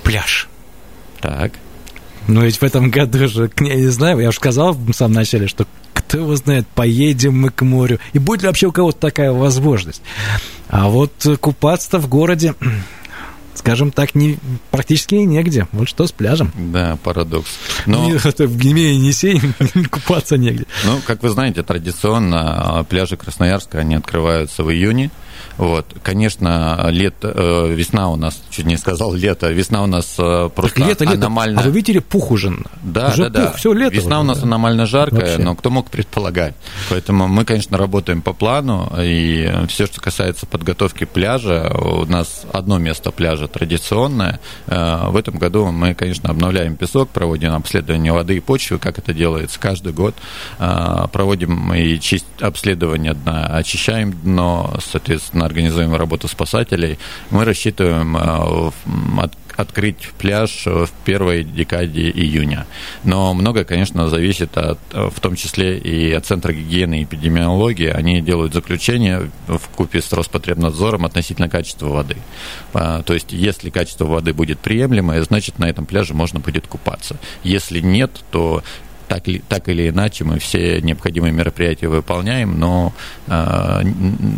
Пляж. 0.02 0.48
Так. 1.20 1.52
Но 2.28 2.44
ведь 2.44 2.58
в 2.58 2.62
этом 2.62 2.90
году 2.90 3.26
же, 3.28 3.50
я 3.60 3.74
не 3.74 3.88
знаю, 3.88 4.18
я 4.20 4.28
уже 4.28 4.36
сказал 4.36 4.72
в 4.72 4.92
самом 4.92 5.14
начале, 5.14 5.48
что 5.48 5.66
кто 5.92 6.18
его 6.18 6.36
знает, 6.36 6.66
поедем 6.68 7.40
мы 7.40 7.50
к 7.50 7.62
морю. 7.62 7.98
И 8.12 8.18
будет 8.18 8.42
ли 8.42 8.48
вообще 8.48 8.66
у 8.66 8.72
кого-то 8.72 8.98
такая 8.98 9.32
возможность? 9.32 10.02
А 10.68 10.88
вот 10.88 11.12
купаться 11.40 11.98
в 11.98 12.08
городе 12.08 12.54
скажем 13.54 13.92
так, 13.92 14.14
не, 14.14 14.38
практически 14.70 15.14
негде. 15.16 15.66
Вот 15.72 15.88
что 15.88 16.06
с 16.06 16.12
пляжем. 16.12 16.52
Да, 16.54 16.98
парадокс. 17.02 17.50
Но... 17.86 18.08
В 18.38 18.58
Гиме 18.58 18.92
и 18.92 18.94
Енисей 18.94 19.40
купаться 19.90 20.36
негде. 20.36 20.66
Ну, 20.84 21.00
как 21.06 21.22
вы 21.22 21.30
знаете, 21.30 21.62
традиционно 21.62 22.78
а, 22.78 22.84
пляжи 22.84 23.16
Красноярска, 23.16 23.78
они 23.78 23.94
открываются 23.94 24.62
в 24.62 24.72
июне. 24.72 25.10
Вот, 25.56 25.86
конечно, 26.02 26.86
лето, 26.90 27.32
э, 27.34 27.72
весна 27.74 28.10
у 28.10 28.16
нас, 28.16 28.42
чуть 28.50 28.66
не 28.66 28.76
сказал 28.76 29.12
лето, 29.14 29.50
весна 29.50 29.82
у 29.82 29.86
нас 29.86 30.14
э, 30.18 30.50
просто 30.54 30.80
так 30.80 30.88
лето, 30.88 31.10
аномально... 31.10 31.58
Лето. 31.58 31.62
А 31.62 31.70
вы 31.70 31.76
видели, 31.76 31.98
пух 31.98 32.30
уже? 32.30 32.52
Да, 32.82 33.08
уже 33.08 33.28
да, 33.28 33.40
пух, 33.40 33.52
да. 33.52 33.58
Все 33.58 33.72
лето. 33.72 33.94
Весна 33.94 34.20
уже, 34.20 34.24
у 34.24 34.28
нас 34.28 34.38
да. 34.38 34.44
аномально 34.44 34.86
жаркая, 34.86 35.20
Вообще. 35.20 35.42
но 35.42 35.54
кто 35.54 35.70
мог 35.70 35.90
предполагать? 35.90 36.54
Поэтому 36.90 37.28
мы, 37.28 37.44
конечно, 37.44 37.76
работаем 37.76 38.22
по 38.22 38.32
плану, 38.32 38.92
и 38.98 39.50
все, 39.68 39.86
что 39.86 40.00
касается 40.00 40.46
подготовки 40.46 41.04
пляжа, 41.04 41.72
у 41.74 42.06
нас 42.06 42.44
одно 42.52 42.78
место 42.78 43.10
пляжа 43.10 43.48
традиционное. 43.48 44.40
Э, 44.66 45.08
в 45.08 45.16
этом 45.16 45.38
году 45.38 45.70
мы, 45.70 45.94
конечно, 45.94 46.30
обновляем 46.30 46.76
песок, 46.76 47.10
проводим 47.10 47.54
обследование 47.54 48.12
воды 48.12 48.36
и 48.36 48.40
почвы, 48.40 48.78
как 48.78 48.98
это 48.98 49.12
делается 49.12 49.58
каждый 49.60 49.92
год. 49.92 50.14
Проводим 50.58 51.72
и 51.74 51.98
чист... 52.00 52.26
обследование 52.40 53.14
дна, 53.14 53.46
очищаем 53.46 54.12
дно, 54.12 54.74
соответственно, 54.84 55.31
организуем 55.34 55.94
работу 55.94 56.28
спасателей. 56.28 56.98
Мы 57.30 57.44
рассчитываем 57.44 58.16
э, 58.16 58.70
открыть 59.56 60.10
пляж 60.18 60.66
в 60.66 60.88
первой 61.04 61.44
декаде 61.44 62.10
июня. 62.10 62.66
Но 63.04 63.34
многое, 63.34 63.64
конечно, 63.64 64.08
зависит 64.08 64.56
от, 64.56 64.78
в 64.92 65.20
том 65.20 65.36
числе 65.36 65.78
и 65.78 66.12
от 66.12 66.24
Центра 66.26 66.52
гигиены 66.52 67.00
и 67.00 67.04
эпидемиологии. 67.04 67.88
Они 67.88 68.20
делают 68.22 68.54
заключение 68.54 69.30
в 69.46 69.68
купе 69.76 70.00
с 70.00 70.12
Роспотребнадзором 70.12 71.04
относительно 71.04 71.48
качества 71.48 71.88
воды. 71.88 72.16
То 72.72 73.04
есть, 73.08 73.32
если 73.32 73.70
качество 73.70 74.06
воды 74.06 74.32
будет 74.32 74.58
приемлемое, 74.58 75.22
значит, 75.22 75.58
на 75.58 75.68
этом 75.68 75.84
пляже 75.84 76.14
можно 76.14 76.40
будет 76.40 76.66
купаться. 76.66 77.16
Если 77.44 77.80
нет, 77.80 78.10
то 78.30 78.62
так, 79.12 79.24
так 79.48 79.68
или 79.68 79.90
иначе 79.90 80.24
мы 80.24 80.38
все 80.38 80.80
необходимые 80.80 81.32
мероприятия 81.32 81.88
выполняем, 81.88 82.58
но 82.58 82.94
э, 83.26 83.82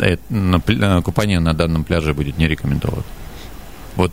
э, 0.01 1.03
купание 1.03 1.39
на 1.39 1.55
данном 1.55 1.85
пляже 1.85 2.13
будет 2.13 2.39
не 2.39 2.49
рекомендовано. 2.49 3.05
Вот 3.95 4.11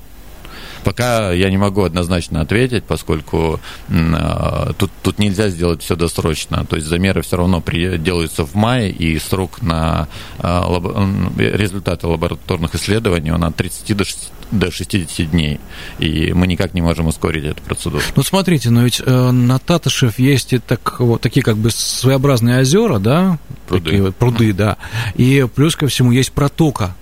Пока 0.84 1.32
я 1.32 1.50
не 1.50 1.58
могу 1.58 1.84
однозначно 1.84 2.42
ответить, 2.42 2.84
поскольку 2.84 3.60
э, 3.90 4.72
тут, 4.78 4.92
тут 5.02 5.20
нельзя 5.20 5.50
сделать 5.50 5.82
все 5.82 5.96
досрочно. 5.96 6.66
То 6.66 6.76
есть 6.76 6.88
замеры 6.88 7.22
все 7.22 7.38
равно 7.38 7.62
при, 7.62 7.98
делаются 7.98 8.46
в 8.46 8.56
мае, 8.56 8.92
и 8.92 9.20
срок 9.20 9.62
на 9.62 10.08
э, 10.40 10.48
лаб, 10.48 11.38
результаты 11.38 12.08
лабораторных 12.08 12.76
исследований 12.76 13.32
он 13.32 13.44
от 13.44 13.56
30 13.56 13.96
до 13.96 14.06
60 14.06 14.32
до 14.52 14.70
60 14.70 15.32
дней, 15.32 15.60
и 16.00 16.34
мы 16.34 16.46
никак 16.46 16.74
не 16.74 16.82
можем 16.82 17.08
ускорить 17.08 17.46
эту 17.46 17.62
процедуру. 17.64 18.04
Ну, 18.16 18.24
смотрите, 18.24 18.70
но 18.70 18.84
ведь 18.84 19.02
э, 19.04 19.32
на 19.32 19.60
Татышев 19.60 20.20
есть 20.20 20.54
и 20.54 20.60
так, 20.60 21.00
вот, 21.00 21.22
такие 21.22 21.42
как 21.42 21.58
бы 21.58 21.72
своеобразные 21.72 22.60
озера, 22.60 23.00
да? 23.00 23.40
Пруды. 23.68 23.86
Такие, 23.86 24.12
пруды, 24.12 24.54
да. 24.54 24.78
И 25.16 25.48
плюс 25.56 25.76
ко 25.76 25.88
всему 25.88 26.12
есть 26.12 26.32
протока, 26.34 26.96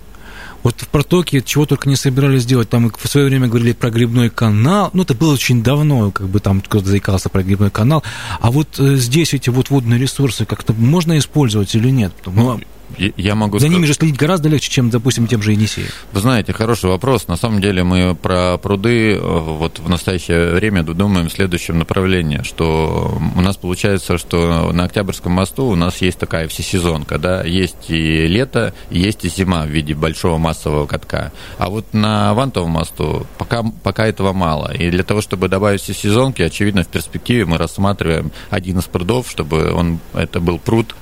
вот 0.62 0.80
в 0.80 0.88
протоке 0.88 1.42
чего 1.42 1.66
только 1.66 1.88
не 1.88 1.96
собирались 1.96 2.46
делать. 2.46 2.68
Там 2.68 2.92
в 2.96 3.08
свое 3.08 3.26
время 3.26 3.48
говорили 3.48 3.72
про 3.72 3.90
грибной 3.90 4.30
канал. 4.30 4.90
Ну, 4.92 5.02
это 5.02 5.14
было 5.14 5.34
очень 5.34 5.62
давно, 5.62 6.10
как 6.10 6.28
бы 6.28 6.40
там 6.40 6.60
кто-то 6.60 6.86
заикался 6.86 7.28
про 7.28 7.42
грибной 7.42 7.70
канал. 7.70 8.02
А 8.40 8.50
вот 8.50 8.78
э, 8.78 8.96
здесь 8.96 9.34
эти 9.34 9.50
вот 9.50 9.70
водные 9.70 9.98
ресурсы 9.98 10.44
как-то 10.44 10.72
можно 10.72 11.18
использовать 11.18 11.74
или 11.74 11.90
нет? 11.90 12.12
Ну, 12.26 12.60
я 12.98 13.34
могу 13.34 13.58
За 13.58 13.66
сказать... 13.66 13.76
ними 13.76 13.86
же 13.86 13.94
следить 13.94 14.16
гораздо 14.16 14.48
легче, 14.48 14.70
чем, 14.70 14.90
допустим, 14.90 15.26
тем 15.26 15.42
же 15.42 15.52
Енисеем. 15.52 15.88
Вы 16.12 16.20
знаете, 16.20 16.52
хороший 16.52 16.90
вопрос. 16.90 17.28
На 17.28 17.36
самом 17.36 17.60
деле 17.60 17.84
мы 17.84 18.14
про 18.14 18.58
пруды 18.58 19.14
э, 19.14 19.18
вот 19.20 19.78
в 19.78 19.88
настоящее 19.88 20.54
время 20.54 20.82
думаем 20.82 21.28
в 21.28 21.32
следующем 21.32 21.78
направлении, 21.78 22.42
что 22.42 23.18
у 23.36 23.40
нас 23.40 23.56
получается, 23.56 24.18
что 24.18 24.72
на 24.72 24.84
Октябрьском 24.84 25.32
мосту 25.32 25.66
у 25.66 25.76
нас 25.76 25.98
есть 26.02 26.18
такая 26.18 26.48
всесезонка, 26.48 27.18
да, 27.18 27.42
есть 27.44 27.88
и 27.88 28.26
лето, 28.26 28.74
есть 28.90 29.24
и 29.24 29.28
зима 29.28 29.64
в 29.64 29.68
виде 29.68 29.94
большого 29.94 30.38
массового 30.38 30.86
катка. 30.86 31.32
А 31.58 31.68
вот 31.70 31.86
на 31.92 32.34
Вантовом 32.34 32.70
мосту 32.70 33.26
пока, 33.38 33.62
пока 33.82 34.06
этого 34.06 34.32
мало. 34.32 34.72
И 34.74 34.90
для 34.90 35.02
того, 35.02 35.20
чтобы 35.20 35.48
добавить 35.48 35.80
всесезонки, 35.80 36.42
очевидно, 36.42 36.82
в 36.82 36.88
перспективе 36.88 37.44
мы 37.44 37.58
рассматриваем 37.58 38.32
один 38.50 38.78
из 38.78 38.84
прудов, 38.84 39.30
чтобы 39.30 39.72
он, 39.72 40.00
это 40.14 40.40
был 40.40 40.58
пруд 40.58 40.94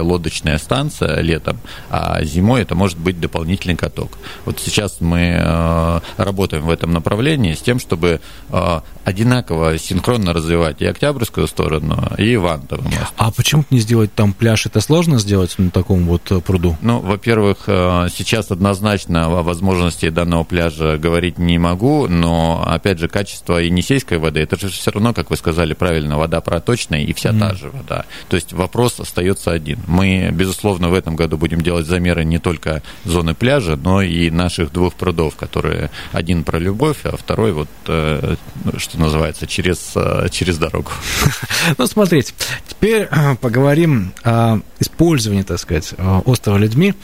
лодочная 0.00 0.58
станция 0.58 1.20
летом, 1.20 1.58
а 1.90 2.22
зимой 2.24 2.62
это 2.62 2.74
может 2.74 2.98
быть 2.98 3.20
дополнительный 3.20 3.76
каток. 3.76 4.18
Вот 4.44 4.60
сейчас 4.60 5.00
мы 5.00 5.36
э, 5.38 6.00
работаем 6.16 6.64
в 6.64 6.70
этом 6.70 6.92
направлении 6.92 7.54
с 7.54 7.60
тем, 7.60 7.78
чтобы 7.78 8.20
э, 8.50 8.80
одинаково 9.04 9.78
синхронно 9.78 10.32
развивать 10.32 10.82
и 10.82 10.86
Октябрьскую 10.86 11.46
сторону, 11.46 12.12
и 12.18 12.34
Ивантовый 12.34 12.84
мост. 12.84 13.12
А 13.16 13.30
почему 13.30 13.64
не 13.70 13.78
сделать 13.78 14.14
там 14.14 14.32
пляж? 14.32 14.66
Это 14.66 14.80
сложно 14.80 15.18
сделать 15.18 15.58
на 15.58 15.70
таком 15.70 16.04
вот 16.06 16.30
э, 16.30 16.40
пруду? 16.40 16.76
Ну, 16.82 17.00
во-первых, 17.00 17.58
сейчас 17.66 18.50
однозначно 18.50 19.26
о 19.26 19.42
возможности 19.42 20.08
данного 20.08 20.44
пляжа 20.44 20.98
говорить 20.98 21.38
не 21.38 21.58
могу, 21.58 22.08
но, 22.08 22.64
опять 22.66 22.98
же, 22.98 23.08
качество 23.08 23.58
енисейской 23.58 24.18
воды, 24.18 24.40
это 24.40 24.58
же 24.58 24.68
все 24.68 24.90
равно, 24.90 25.14
как 25.14 25.30
вы 25.30 25.36
сказали 25.36 25.74
правильно, 25.74 26.18
вода 26.18 26.40
проточная 26.40 27.02
и 27.02 27.12
вся 27.12 27.30
mm. 27.30 27.38
та 27.38 27.54
же 27.54 27.70
вода. 27.70 28.04
То 28.28 28.36
есть 28.36 28.52
вопрос 28.52 29.00
остается 29.00 29.52
один. 29.62 29.78
Мы, 29.86 30.30
безусловно, 30.32 30.88
в 30.88 30.94
этом 30.94 31.14
году 31.16 31.38
будем 31.38 31.60
делать 31.60 31.86
замеры 31.86 32.24
не 32.24 32.38
только 32.38 32.82
зоны 33.04 33.34
пляжа, 33.34 33.76
но 33.76 34.02
и 34.02 34.30
наших 34.30 34.72
двух 34.72 34.94
прудов, 34.94 35.36
которые 35.36 35.90
один 36.12 36.42
про 36.42 36.58
любовь, 36.58 36.98
а 37.04 37.16
второй 37.16 37.52
вот, 37.52 37.68
э, 37.86 38.34
что 38.76 38.98
называется, 38.98 39.46
через, 39.46 39.92
э, 39.94 40.28
через 40.30 40.58
дорогу. 40.58 40.90
Ну, 41.78 41.86
смотрите, 41.86 42.34
теперь 42.68 43.08
э, 43.10 43.36
поговорим 43.36 44.12
о 44.24 44.58
использовании, 44.80 45.42
так 45.42 45.58
сказать, 45.58 45.94
острова 46.24 46.58
людьми. 46.58 46.94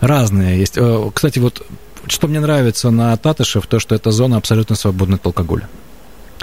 Разные 0.00 0.58
есть. 0.58 0.78
Кстати, 1.14 1.40
вот 1.40 1.66
что 2.06 2.28
мне 2.28 2.40
нравится 2.40 2.90
на 2.90 3.16
Татышев, 3.16 3.66
то, 3.66 3.80
что 3.80 3.94
эта 3.94 4.10
зона 4.12 4.36
абсолютно 4.36 4.76
свободна 4.76 5.16
от 5.16 5.26
алкоголя. 5.26 5.68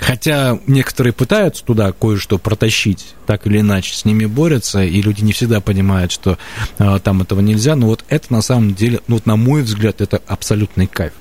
Хотя 0.01 0.59
некоторые 0.65 1.13
пытаются 1.13 1.63
туда 1.63 1.91
кое-что 1.91 2.39
протащить, 2.39 3.13
так 3.27 3.45
или 3.45 3.59
иначе, 3.59 3.93
с 3.93 4.03
ними 4.03 4.25
борются, 4.25 4.83
и 4.83 4.99
люди 4.99 5.23
не 5.23 5.31
всегда 5.31 5.61
понимают, 5.61 6.11
что 6.11 6.39
э, 6.79 6.99
там 7.03 7.21
этого 7.21 7.39
нельзя. 7.39 7.75
Но 7.75 7.85
вот 7.85 8.03
это 8.09 8.33
на 8.33 8.41
самом 8.41 8.73
деле, 8.73 8.99
ну 9.07 9.15
вот 9.15 9.27
на 9.27 9.35
мой 9.35 9.61
взгляд, 9.61 10.01
это 10.01 10.19
абсолютный 10.25 10.87
кайф. 10.87 11.13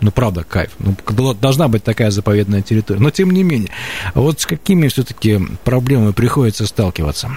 Ну, 0.00 0.12
правда, 0.12 0.44
кайф. 0.44 0.70
Ну, 0.78 0.94
должна 1.34 1.66
быть 1.66 1.82
такая 1.82 2.12
заповедная 2.12 2.62
территория. 2.62 3.00
Но 3.00 3.10
тем 3.10 3.32
не 3.32 3.42
менее, 3.42 3.70
вот 4.14 4.40
с 4.40 4.46
какими 4.46 4.86
все-таки 4.86 5.40
проблемами 5.64 6.12
приходится 6.12 6.68
сталкиваться? 6.68 7.30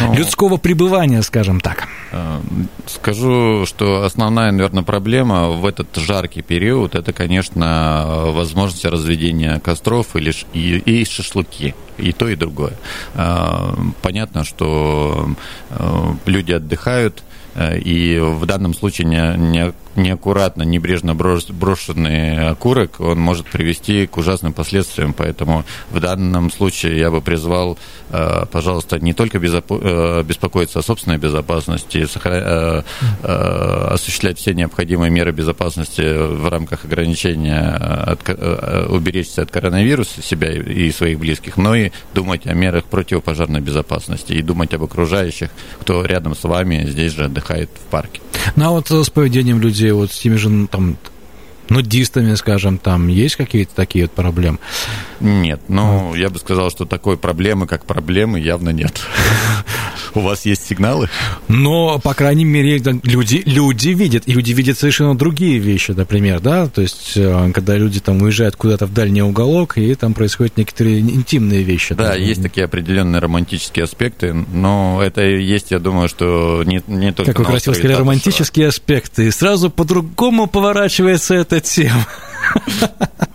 Ну, 0.00 0.14
людского 0.14 0.56
пребывания, 0.56 1.22
скажем 1.22 1.60
так. 1.60 1.88
Э, 2.12 2.40
скажу, 2.86 3.66
что 3.66 4.04
основная, 4.04 4.50
наверное, 4.50 4.82
проблема 4.82 5.48
в 5.50 5.66
этот 5.66 5.94
жаркий 5.96 6.42
период 6.42 6.94
это, 6.94 7.12
конечно, 7.12 8.30
возможность 8.32 8.84
разведения 8.84 9.60
костров 9.60 10.16
или, 10.16 10.32
и, 10.52 10.78
и 10.78 11.04
шашлыки. 11.04 11.74
И 11.98 12.12
то, 12.12 12.28
и 12.28 12.36
другое. 12.36 12.74
Э, 13.14 13.72
понятно, 14.02 14.44
что 14.44 15.30
э, 15.70 16.14
люди 16.26 16.52
отдыхают, 16.52 17.22
и 17.60 18.20
в 18.22 18.46
данном 18.46 18.72
случае 18.72 19.08
не, 19.08 19.36
не 19.36 19.72
неаккуратно, 19.98 20.62
небрежно 20.62 21.14
брошенный 21.14 22.48
окурок, 22.48 23.00
он 23.00 23.18
может 23.18 23.46
привести 23.46 24.06
к 24.06 24.16
ужасным 24.16 24.52
последствиям. 24.52 25.12
Поэтому 25.12 25.64
в 25.90 26.00
данном 26.00 26.50
случае 26.50 26.98
я 26.98 27.10
бы 27.10 27.20
призвал, 27.20 27.78
э, 28.10 28.46
пожалуйста, 28.50 28.98
не 28.98 29.12
только 29.12 29.38
э, 29.38 30.22
беспокоиться 30.22 30.78
о 30.78 30.82
собственной 30.82 31.18
безопасности, 31.18 32.06
э, 32.24 32.82
осуществлять 33.22 34.38
все 34.38 34.54
необходимые 34.54 35.10
меры 35.10 35.32
безопасности 35.32 36.02
в 36.02 36.48
рамках 36.48 36.84
ограничения, 36.84 37.68
от, 37.68 38.28
уберечься 38.90 39.42
от 39.42 39.50
коронавируса 39.50 40.22
себя 40.22 40.52
и 40.52 40.90
своих 40.90 41.18
близких, 41.18 41.56
но 41.56 41.74
и 41.74 41.90
думать 42.14 42.46
о 42.46 42.54
мерах 42.54 42.84
противопожарной 42.84 43.60
безопасности 43.60 44.32
и 44.32 44.42
думать 44.42 44.72
об 44.74 44.84
окружающих, 44.84 45.50
кто 45.80 46.04
рядом 46.04 46.34
с 46.34 46.44
вами 46.44 46.86
здесь 46.86 47.12
же 47.12 47.24
отдыхает 47.24 47.70
в 47.74 47.90
парке. 47.90 48.20
Ну 48.56 48.66
а 48.66 48.70
вот 48.70 48.90
с 48.90 49.10
поведением 49.10 49.60
людей 49.60 49.87
вот 49.92 50.12
с 50.12 50.18
теми 50.18 50.36
же 50.36 50.66
там 50.68 50.96
нудистами, 51.68 52.34
скажем, 52.34 52.78
там 52.78 53.08
есть 53.08 53.36
какие-то 53.36 53.74
такие 53.74 54.04
вот 54.04 54.12
проблемы? 54.12 54.58
Нет, 55.20 55.60
ну, 55.68 56.14
я 56.14 56.30
бы 56.30 56.38
сказал, 56.38 56.70
что 56.70 56.84
такой 56.84 57.16
проблемы, 57.16 57.66
как 57.66 57.84
проблемы, 57.84 58.40
явно 58.40 58.70
нет. 58.70 59.00
У 60.18 60.20
вас 60.20 60.44
есть 60.44 60.66
сигналы? 60.66 61.08
Но, 61.46 61.98
по 62.00 62.12
крайней 62.14 62.44
мере, 62.44 62.78
люди, 63.04 63.42
люди 63.46 63.90
видят, 63.90 64.24
и 64.26 64.32
люди 64.32 64.52
видят 64.52 64.78
совершенно 64.78 65.16
другие 65.16 65.58
вещи, 65.58 65.92
например, 65.92 66.40
да, 66.40 66.66
то 66.66 66.82
есть, 66.82 67.12
э, 67.16 67.50
когда 67.54 67.76
люди 67.76 68.00
там 68.00 68.20
уезжают 68.22 68.56
куда-то 68.56 68.86
в 68.86 68.92
дальний 68.92 69.22
уголок, 69.22 69.78
и 69.78 69.94
там 69.94 70.14
происходят 70.14 70.56
некоторые 70.56 71.00
интимные 71.00 71.62
вещи. 71.62 71.94
Да, 71.94 72.10
там. 72.10 72.20
есть 72.20 72.42
такие 72.42 72.64
определенные 72.64 73.20
романтические 73.20 73.84
аспекты, 73.84 74.32
но 74.32 75.00
это 75.02 75.22
есть, 75.22 75.70
я 75.70 75.78
думаю, 75.78 76.08
что 76.08 76.62
не, 76.64 76.82
не 76.86 77.12
только... 77.12 77.32
Как 77.32 77.38
вы 77.38 77.44
красиво 77.44 77.74
сказали, 77.74 77.94
романтические 77.94 78.68
аспекты, 78.68 79.28
и 79.28 79.30
сразу 79.30 79.70
по-другому 79.70 80.46
поворачивается 80.46 81.34
эта 81.34 81.60
тема. 81.60 82.06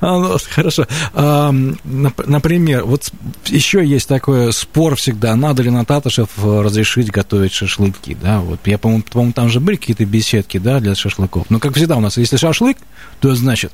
А, 0.10 0.18
ну, 0.18 0.36
хорошо. 0.50 0.86
Например, 1.12 2.84
вот 2.84 3.12
еще 3.46 3.84
есть 3.84 4.08
такой 4.08 4.52
спор 4.52 4.96
всегда, 4.96 5.36
надо 5.36 5.62
ли 5.62 5.70
на 5.70 5.84
Татышев 5.84 6.30
разрешить 6.42 7.10
готовить 7.10 7.52
шашлыки, 7.52 8.16
да, 8.20 8.40
вот 8.40 8.60
я, 8.64 8.78
по-моему, 8.78 9.02
по 9.02 9.32
там 9.32 9.50
же 9.50 9.60
были 9.60 9.76
какие-то 9.76 10.06
беседки, 10.06 10.58
да, 10.58 10.80
для 10.80 10.94
шашлыков. 10.94 11.50
Но, 11.50 11.58
как 11.58 11.76
всегда 11.76 11.96
у 11.96 12.00
нас, 12.00 12.16
если 12.16 12.38
шашлык, 12.38 12.78
то 13.20 13.34
значит 13.34 13.72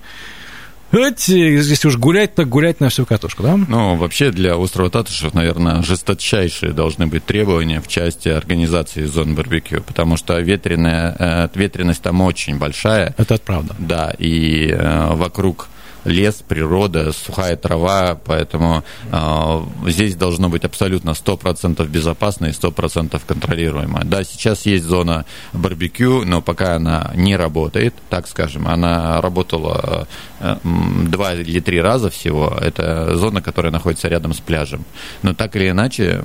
если 0.93 1.89
уж 1.89 1.97
гулять, 1.97 2.35
так 2.35 2.49
гулять 2.49 2.81
на 2.81 2.89
всю 2.89 3.05
катушку, 3.05 3.43
да? 3.43 3.57
Ну, 3.57 3.97
вообще 3.97 4.31
для 4.31 4.57
острова 4.57 4.89
Татышев, 4.89 5.35
наверное, 5.35 5.83
жесточайшие 5.83 6.73
должны 6.73 7.07
быть 7.07 7.25
требования 7.25 7.81
в 7.81 7.89
части 7.89 8.29
организации 8.29 9.05
зон 9.05 9.35
барбекю, 9.35 9.83
потому 9.83 10.17
что 10.17 10.39
ветреная, 10.39 11.17
э, 11.19 11.49
ветренность 11.55 12.03
там 12.03 12.21
очень 12.21 12.59
большая. 12.59 13.15
Это 13.19 13.39
правда. 13.39 13.75
Да, 13.79 14.15
и 14.19 14.69
э, 14.69 15.15
вокруг 15.15 15.69
лес, 16.07 16.42
природа, 16.47 17.12
сухая 17.12 17.57
трава, 17.57 18.19
поэтому 18.25 18.85
э, 19.11 19.62
здесь 19.88 20.14
должно 20.16 20.49
быть 20.49 20.64
абсолютно 20.64 21.11
100% 21.11 21.87
безопасно 21.88 22.47
и 22.47 22.51
100% 22.51 23.21
контролируемо. 23.27 24.03
Да, 24.05 24.25
сейчас 24.25 24.66
есть 24.66 24.85
зона 24.85 25.25
барбекю, 25.53 26.25
но 26.25 26.40
пока 26.42 26.77
она 26.77 27.12
не 27.14 27.37
работает, 27.37 27.95
так 28.09 28.29
скажем, 28.29 28.66
она 28.69 29.21
работала 29.21 30.07
э, 30.40 30.57
два 30.62 31.35
или 31.35 31.61
три 31.61 31.81
раза 31.81 32.11
всего, 32.11 32.57
это 32.61 33.16
зона, 33.16 33.42
которая 33.42 33.73
находится 33.73 34.09
рядом 34.09 34.33
с 34.33 34.40
пляжем. 34.40 34.85
Но 35.23 35.35
так 35.35 35.57
или 35.57 35.71
иначе, 35.71 36.23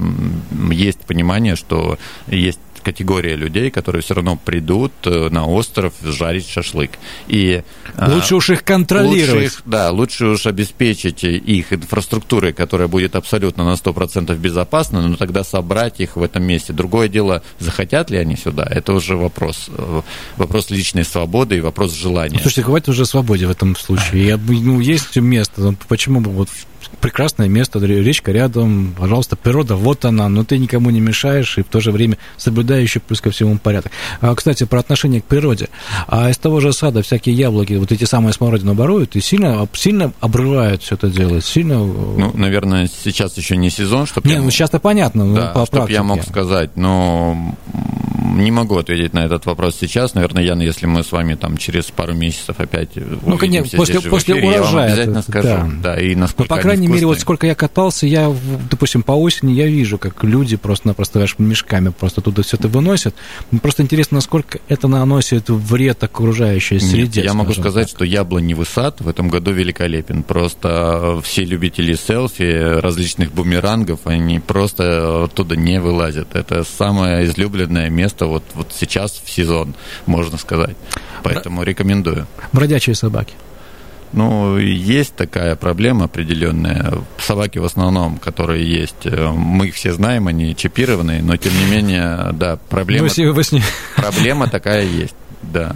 есть 0.72 1.00
понимание, 1.00 1.56
что 1.56 1.98
есть 2.28 2.60
категория 2.82 3.36
людей, 3.36 3.72
которые 3.72 4.02
все 4.02 4.14
равно 4.16 4.38
придут 4.38 4.92
э, 5.06 5.30
на 5.30 5.46
остров 5.46 5.94
жарить 6.04 6.48
шашлык. 6.48 6.92
И, 7.28 7.64
а, 7.96 8.12
лучше 8.12 8.36
уж 8.36 8.50
их 8.50 8.64
контролировать. 8.64 9.44
Лучше 9.44 9.46
их, 9.46 9.62
да, 9.66 9.92
лучше 9.92 10.26
уж 10.26 10.46
обеспечить 10.46 11.24
их 11.24 11.74
инфраструктурой, 11.74 12.54
которая 12.54 12.88
будет 12.88 13.16
абсолютно 13.16 13.66
на 13.66 13.74
100% 13.74 14.36
безопасна, 14.38 15.08
но 15.08 15.16
тогда 15.16 15.44
собрать 15.44 16.00
их 16.00 16.16
в 16.16 16.24
этом 16.24 16.44
месте. 16.44 16.74
Другое 16.74 17.08
дело, 17.08 17.44
захотят 17.60 18.10
ли 18.10 18.18
они 18.18 18.36
сюда, 18.36 18.68
это 18.70 18.94
уже 18.94 19.16
вопрос. 19.16 19.70
Э, 19.70 20.02
вопрос 20.38 20.70
личной 20.70 21.06
свободы 21.06 21.58
и 21.58 21.62
вопрос 21.62 21.94
желания. 21.94 22.36
Ну, 22.36 22.40
слушайте, 22.40 22.64
хватит 22.64 22.90
уже 22.90 23.06
свободе 23.06 23.48
в 23.48 23.52
этом 23.52 23.76
случае. 23.76 24.26
Я, 24.26 24.38
ну, 24.38 24.80
есть 24.80 25.16
место, 25.18 25.76
почему 25.88 26.22
бы 26.22 26.32
вот 26.32 26.50
прекрасное 27.00 27.48
место, 27.48 27.80
речка 27.80 28.32
рядом, 28.32 28.96
пожалуйста, 28.98 29.36
природа, 29.36 29.76
вот 29.76 30.06
она, 30.06 30.30
но 30.30 30.44
ты 30.44 30.58
никому 30.58 30.90
не 30.90 31.00
мешаешь 31.00 31.58
и 31.58 31.64
в 31.64 31.68
то 31.68 31.80
же 31.80 31.92
время 31.92 32.18
соблюдающий 32.72 33.02
плюс 33.02 33.22
ко 33.22 33.32
всему 33.32 33.58
порядок. 33.58 33.92
А, 34.22 34.34
кстати, 34.34 34.64
про 34.64 34.80
отношение 34.80 35.22
к 35.22 35.26
природе. 35.26 35.70
А 36.08 36.30
из 36.30 36.38
того 36.38 36.60
же 36.60 36.72
сада 36.74 37.02
всякие 37.02 37.36
яблоки, 37.36 37.74
вот 37.74 37.92
эти 37.92 38.06
самые 38.06 38.34
смородину 38.34 38.72
оборуют 38.72 39.16
и 39.16 39.22
сильно, 39.22 39.68
сильно 39.74 40.14
обрывают 40.22 40.82
все 40.82 40.96
это 40.96 41.10
дело, 41.10 41.42
сильно... 41.42 41.80
Ну, 41.80 42.32
наверное, 42.34 42.88
сейчас 42.88 43.38
еще 43.38 43.58
не 43.58 43.70
сезон, 43.70 44.06
чтобы... 44.06 44.28
Не, 44.28 44.36
я... 44.36 44.42
ну 44.42 44.50
сейчас-то 44.52 44.80
понятно, 44.80 45.26
ну, 45.26 45.36
да, 45.36 45.48
по 45.48 45.66
чтобы 45.66 45.92
я 45.92 46.04
мог 46.04 46.24
сказать, 46.24 46.72
но 46.76 47.56
не 48.32 48.52
могу 48.52 48.78
ответить 48.78 49.14
на 49.14 49.26
этот 49.26 49.46
вопрос 49.46 49.78
сейчас. 49.80 50.14
Наверное, 50.16 50.44
Яна, 50.44 50.62
если 50.62 50.86
мы 50.86 51.04
с 51.04 51.12
вами 51.12 51.36
там 51.36 51.58
через 51.58 51.86
пару 51.86 52.14
месяцев 52.14 52.56
опять 52.60 52.90
ну, 52.96 53.38
конечно, 53.38 53.78
после, 53.78 54.02
после 54.02 54.36
эфире, 54.36 54.60
урожая, 54.60 54.64
я 54.64 54.72
вам 54.72 54.86
обязательно 54.86 55.22
скажу. 55.22 55.48
Да. 55.48 55.70
да 55.84 56.02
и 56.02 56.16
насколько 56.16 56.54
Но, 56.54 56.58
по 56.58 56.62
крайней 56.62 56.88
мере, 56.88 57.06
вот 57.06 57.20
сколько 57.20 57.48
я 57.48 57.56
катался, 57.56 58.08
я, 58.08 58.34
допустим, 58.70 59.04
по 59.04 59.14
осени 59.14 59.54
я 59.54 59.68
вижу, 59.68 59.98
как 59.98 60.24
люди 60.24 60.56
просто-напросто 60.58 61.26
мешками 61.38 61.90
просто 61.90 62.22
туда 62.22 62.44
все 62.44 62.58
это 62.58 62.68
выносят. 62.68 63.16
Просто 63.62 63.84
интересно, 63.84 64.16
насколько 64.16 64.60
это 64.68 64.88
наносит 64.88 65.50
вред 65.50 66.04
окружающей 66.04 66.80
среде. 66.80 67.22
Нет, 67.22 67.26
я 67.26 67.34
могу 67.34 67.54
сказать, 67.54 67.88
так. 67.88 67.98
что 67.98 68.06
яблоневый 68.06 68.66
сад 68.66 69.02
в 69.02 69.08
этом 69.08 69.30
году 69.30 69.52
великолепен. 69.52 70.24
Просто 70.24 71.20
все 71.24 71.44
любители 71.44 71.94
селфи, 71.94 72.80
различных 72.80 73.32
бумерангов, 73.32 74.02
они 74.06 74.40
просто 74.40 75.26
оттуда 75.26 75.56
не 75.56 75.80
вылазят. 75.80 76.36
Это 76.36 76.64
самое 76.64 77.26
излюбленное 77.26 77.90
место 77.90 78.21
вот, 78.28 78.44
вот 78.54 78.72
сейчас 78.78 79.22
в 79.24 79.30
сезон, 79.30 79.76
можно 80.06 80.38
сказать. 80.38 80.76
Поэтому 81.24 81.64
рекомендую. 81.64 82.28
Бродячие 82.52 82.96
собаки. 82.96 83.34
Ну, 84.14 84.58
есть 84.58 85.16
такая 85.16 85.56
проблема 85.56 86.06
определенная. 86.06 86.96
Собаки 87.18 87.60
в 87.60 87.66
основном, 87.66 88.18
которые 88.18 88.70
есть, 88.70 89.06
э, 89.06 89.32
мы 89.32 89.68
их 89.68 89.76
все 89.76 89.94
знаем, 89.94 90.28
они 90.28 90.54
чипированные, 90.54 91.22
но 91.22 91.38
тем 91.38 91.54
не 91.58 91.66
менее, 91.72 92.32
да, 92.34 92.58
проблема, 92.70 93.08
ну, 93.08 93.62
проблема 93.96 94.50
такая 94.50 94.84
есть, 94.86 95.16
да. 95.42 95.74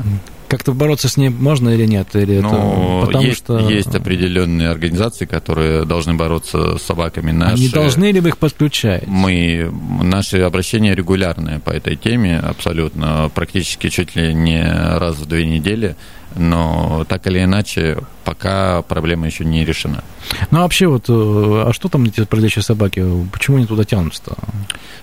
Как-то 0.47 0.73
бороться 0.73 1.09
с 1.09 1.17
ней 1.17 1.29
можно 1.29 1.69
или 1.69 1.85
нет? 1.85 2.15
Или 2.15 2.39
ну, 2.39 2.99
это 2.99 3.05
потому 3.07 3.25
есть, 3.25 3.37
что... 3.37 3.59
есть 3.69 3.95
определенные 3.95 4.69
организации, 4.69 5.25
которые 5.25 5.85
должны 5.85 6.13
бороться 6.15 6.77
с 6.77 6.81
собаками. 6.83 7.31
Наши... 7.31 7.53
Они 7.55 7.69
должны 7.69 8.11
ли 8.11 8.19
вы 8.19 8.29
их 8.29 8.37
подключать? 8.37 9.07
Мы, 9.07 9.71
наши 10.01 10.39
обращения 10.39 10.95
регулярные 10.95 11.59
по 11.59 11.71
этой 11.71 11.95
теме, 11.95 12.39
абсолютно, 12.39 13.29
практически 13.33 13.89
чуть 13.89 14.15
ли 14.15 14.33
не 14.33 14.63
раз 14.63 15.15
в 15.17 15.25
две 15.25 15.45
недели 15.45 15.95
но 16.35 17.05
так 17.07 17.25
или 17.27 17.43
иначе, 17.43 17.99
пока 18.23 18.81
проблема 18.81 19.25
еще 19.25 19.45
не 19.45 19.63
решена. 19.65 20.03
Ну, 20.51 20.59
а 20.59 20.61
вообще, 20.63 20.87
вот, 20.87 21.05
э, 21.07 21.11
а 21.11 21.71
что 21.73 21.87
там 21.87 22.03
эти 22.03 22.21
бродячие 22.21 22.61
собаки? 22.63 23.03
Почему 23.31 23.57
они 23.57 23.65
туда 23.65 23.83
тянутся? 23.83 24.35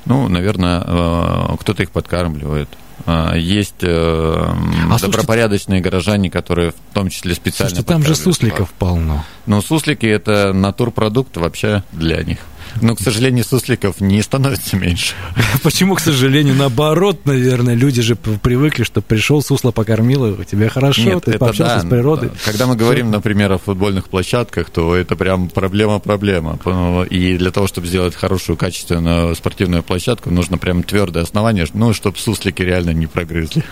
Ну, 0.05 0.29
наверное, 0.29 0.83
э, 0.85 1.57
кто-то 1.61 1.83
их 1.83 1.91
подкармливает. 1.91 2.69
Э, 3.07 3.33
есть 3.37 3.83
а, 3.83 4.55
добропорядочные 5.01 5.79
слушайте, 5.79 5.85
горожане, 5.85 6.31
которые 6.31 6.73
в 6.73 6.95
том 6.95 7.09
числе 7.09 7.35
специально... 7.35 7.71
Слушайте, 7.71 7.89
там 7.89 8.03
же 8.03 8.15
сусликов 8.15 8.71
полно. 8.79 9.25
Ну, 9.47 9.61
суслики– 9.61 10.07
это 10.07 10.53
натурпродукт 10.53 11.37
вообще 11.37 11.83
для 11.93 12.23
них. 12.23 12.39
Но, 12.81 12.95
к 12.97 13.01
сожалению, 13.01 13.45
сусликов 13.45 14.01
не 14.01 14.23
становится 14.23 14.77
меньше. 14.77 15.15
Почему, 15.63 15.95
к 15.95 16.01
сожалению, 16.01 16.55
наоборот, 16.55 17.25
наверное, 17.25 17.75
люди 17.75 18.03
же 18.03 18.17
привыкли, 18.17 18.85
что 18.85 19.01
пришел, 19.01 19.43
сусло 19.43 19.71
покормил 19.71 20.27
его, 20.27 20.45
тебе 20.45 20.69
хорошо, 20.69 21.03
Нет, 21.03 21.25
ты 21.25 21.39
пообщался 21.39 21.77
да, 21.77 21.81
с 21.81 21.91
природой. 21.91 22.31
Когда 22.45 22.67
мы 22.67 22.77
говорим, 22.77 23.11
например, 23.11 23.53
о 23.53 23.59
футбольных 23.59 24.09
площадках, 24.09 24.71
то 24.71 24.95
это 24.97 25.17
прям 25.17 25.49
проблема-проблема. 25.49 26.59
И 27.11 27.37
для 27.37 27.51
того, 27.51 27.67
чтобы 27.67 27.87
сделать 27.87 28.15
хорошую, 28.15 28.57
качественную 28.57 29.35
спортивную 29.35 29.83
площадку, 29.83 30.31
нужно 30.31 30.59
прям 30.59 30.83
твердое 30.83 31.23
основание, 31.23 31.67
ну, 31.75 31.93
чтобы 31.93 32.19
суслики 32.19 32.63
реально 32.63 32.91
не 32.91 33.07
прогрызли. 33.07 33.65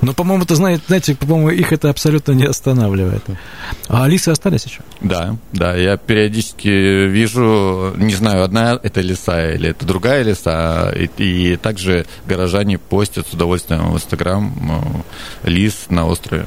Но, 0.00 0.12
по-моему, 0.12 0.44
ты 0.44 0.54
знаете, 0.54 0.82
знаете, 0.86 1.14
по-моему, 1.14 1.50
их 1.50 1.72
это 1.72 1.90
абсолютно 1.90 2.32
не 2.32 2.44
останавливает. 2.44 3.24
А 3.88 4.06
лисы 4.06 4.28
остались 4.28 4.64
еще? 4.64 4.80
Да, 5.00 5.36
да, 5.52 5.76
я 5.76 5.96
периодически 5.96 7.06
вижу, 7.06 7.94
не 7.96 8.14
знаю, 8.14 8.37
знаю, 8.38 8.44
одна 8.44 8.80
это 8.82 9.00
леса 9.00 9.52
или 9.52 9.70
это 9.70 9.84
другая 9.84 10.22
леса. 10.22 10.92
И, 10.94 11.08
и 11.16 11.56
также 11.56 12.06
горожане 12.26 12.78
постят 12.78 13.26
с 13.26 13.32
удовольствием 13.32 13.90
в 13.90 13.96
Инстаграм 13.96 15.04
э, 15.44 15.48
лис 15.48 15.86
на 15.88 16.06
острове. 16.06 16.46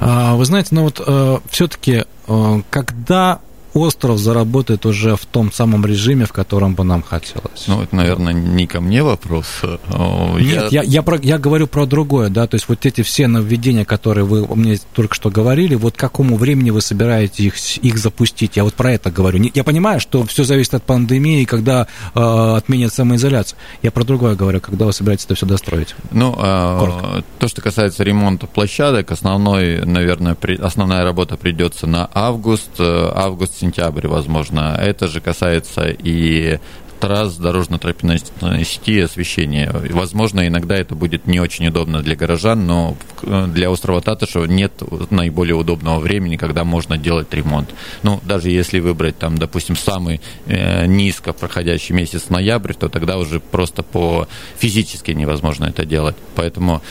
А, 0.00 0.34
вы 0.34 0.44
знаете, 0.44 0.68
ну 0.72 0.82
вот 0.82 1.02
э, 1.04 1.38
все-таки, 1.50 2.04
э, 2.28 2.62
когда 2.70 3.40
остров 3.76 4.18
заработает 4.18 4.86
уже 4.86 5.16
в 5.16 5.26
том 5.26 5.52
самом 5.52 5.84
режиме, 5.86 6.26
в 6.26 6.32
котором 6.32 6.74
бы 6.74 6.84
нам 6.84 7.02
хотелось. 7.02 7.66
Ну, 7.66 7.82
это, 7.82 7.94
наверное, 7.94 8.32
не 8.32 8.66
ко 8.66 8.80
мне 8.80 9.02
вопрос. 9.02 9.46
Нет, 9.62 10.72
я, 10.72 10.82
я, 10.82 10.82
я, 10.82 11.02
про, 11.02 11.18
я 11.18 11.38
говорю 11.38 11.66
про 11.66 11.86
другое, 11.86 12.28
да, 12.28 12.46
то 12.46 12.54
есть 12.56 12.68
вот 12.68 12.86
эти 12.86 13.02
все 13.02 13.26
нововведения, 13.26 13.84
которые 13.84 14.24
вы 14.24 14.46
мне 14.54 14.78
только 14.94 15.14
что 15.14 15.30
говорили, 15.30 15.74
вот 15.74 15.96
к 15.96 15.98
какому 15.98 16.36
времени 16.36 16.70
вы 16.70 16.80
собираетесь 16.80 17.40
их, 17.40 17.78
их 17.78 17.98
запустить? 17.98 18.56
Я 18.56 18.64
вот 18.64 18.74
про 18.74 18.92
это 18.92 19.10
говорю. 19.10 19.50
Я 19.54 19.64
понимаю, 19.64 20.00
что 20.00 20.24
все 20.24 20.44
зависит 20.44 20.74
от 20.74 20.82
пандемии, 20.82 21.44
когда 21.44 21.86
э, 22.14 22.20
отменят 22.56 22.92
самоизоляцию. 22.92 23.58
Я 23.82 23.90
про 23.90 24.04
другое 24.04 24.34
говорю, 24.34 24.60
когда 24.60 24.86
вы 24.86 24.92
собираетесь 24.92 25.26
это 25.26 25.34
все 25.34 25.46
достроить. 25.46 25.94
Ну, 26.10 26.34
э, 26.38 27.22
то, 27.38 27.48
что 27.48 27.60
касается 27.62 28.04
ремонта 28.04 28.46
площадок, 28.46 29.10
основной, 29.10 29.84
наверное, 29.84 30.34
при, 30.34 30.56
основная 30.56 31.04
работа 31.04 31.36
придется 31.36 31.86
на 31.86 32.08
август, 32.12 32.70
э, 32.78 33.12
август 33.14 33.62
сентябрь, 33.66 34.06
возможно. 34.06 34.76
Это 34.80 35.08
же 35.08 35.20
касается 35.20 35.88
и 35.88 36.58
трасс 37.00 37.36
дорожно-тропинной 37.36 38.18
сети 38.64 39.00
освещения. 39.00 39.72
Возможно, 39.90 40.46
иногда 40.46 40.76
это 40.76 40.94
будет 40.94 41.26
не 41.26 41.40
очень 41.40 41.68
удобно 41.68 42.02
для 42.02 42.16
горожан, 42.16 42.66
но 42.66 42.96
для 43.22 43.70
острова 43.70 44.00
Татышева 44.00 44.44
нет 44.44 44.72
наиболее 45.10 45.54
удобного 45.54 45.98
времени, 46.00 46.36
когда 46.36 46.64
можно 46.64 46.98
делать 46.98 47.32
ремонт. 47.32 47.70
Ну, 48.02 48.20
даже 48.24 48.50
если 48.50 48.80
выбрать 48.80 49.18
там, 49.18 49.38
допустим, 49.38 49.76
самый 49.76 50.20
э, 50.46 50.86
низко 50.86 51.32
проходящий 51.32 51.94
месяц 51.94 52.28
ноябрь, 52.28 52.74
то 52.74 52.88
тогда 52.88 53.18
уже 53.18 53.40
просто 53.40 53.82
по 53.82 54.28
физически 54.58 55.12
невозможно 55.12 55.66
это 55.66 55.84
делать. 55.84 56.16
Поэтому 56.34 56.82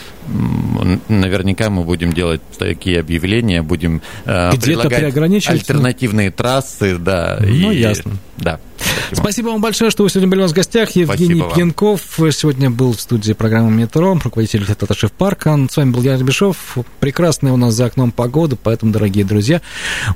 наверняка 1.08 1.70
мы 1.70 1.84
будем 1.84 2.14
делать 2.14 2.42
такие 2.58 3.00
объявления, 3.00 3.62
будем 3.62 4.02
э, 4.26 4.52
предлагать 4.52 5.16
альтернативные 5.48 6.32
трассы, 6.32 6.98
да. 6.98 7.38
Ну, 7.42 7.72
и, 7.72 7.78
ясно. 7.78 8.18
Да. 8.38 8.60
Спасибо. 8.78 9.16
Спасибо 9.16 9.48
вам 9.50 9.62
большое, 9.62 9.92
что 9.92 10.04
вы 10.04 10.10
сегодня 10.10 10.30
были 10.30 10.40
у 10.40 10.44
нас 10.44 10.52
в 10.52 10.56
гостях. 10.56 10.92
Евгений 10.92 11.36
Спасибо 11.36 11.56
Пьянков 11.56 12.18
вам. 12.18 12.32
сегодня 12.32 12.70
был 12.70 12.94
в 12.94 13.02
студии 13.02 13.34
программы 13.34 13.72
«Метро», 13.72 14.20
руководитель 14.24 14.66
Таташев 14.66 15.12
парка. 15.12 15.58
С 15.70 15.78
вами 15.78 15.92
был 15.92 16.02
Ян 16.02 16.24
Бешов. 16.24 16.78
Прекрасная 17.00 17.54
у 17.54 17.58
нас 17.58 17.74
за 17.74 17.86
окном 17.86 18.12
погода, 18.12 18.56
поэтому, 18.56 18.92
дорогие 18.92 19.26
друзья, 19.26 19.62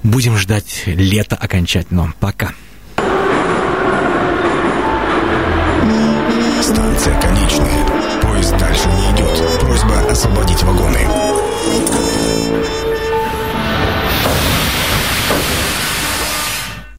будем 0.03 0.37
ждать 0.37 0.83
лета 0.85 1.35
окончательно. 1.35 2.13
Пока. 2.19 2.53
Станция 6.61 7.19
конечная. 7.19 7.85
Поезд 8.21 8.57
дальше 8.57 8.87
не 8.89 9.15
идет. 9.15 9.59
Просьба 9.59 10.11
освободить 10.11 10.61
вагоны. 10.63 11.28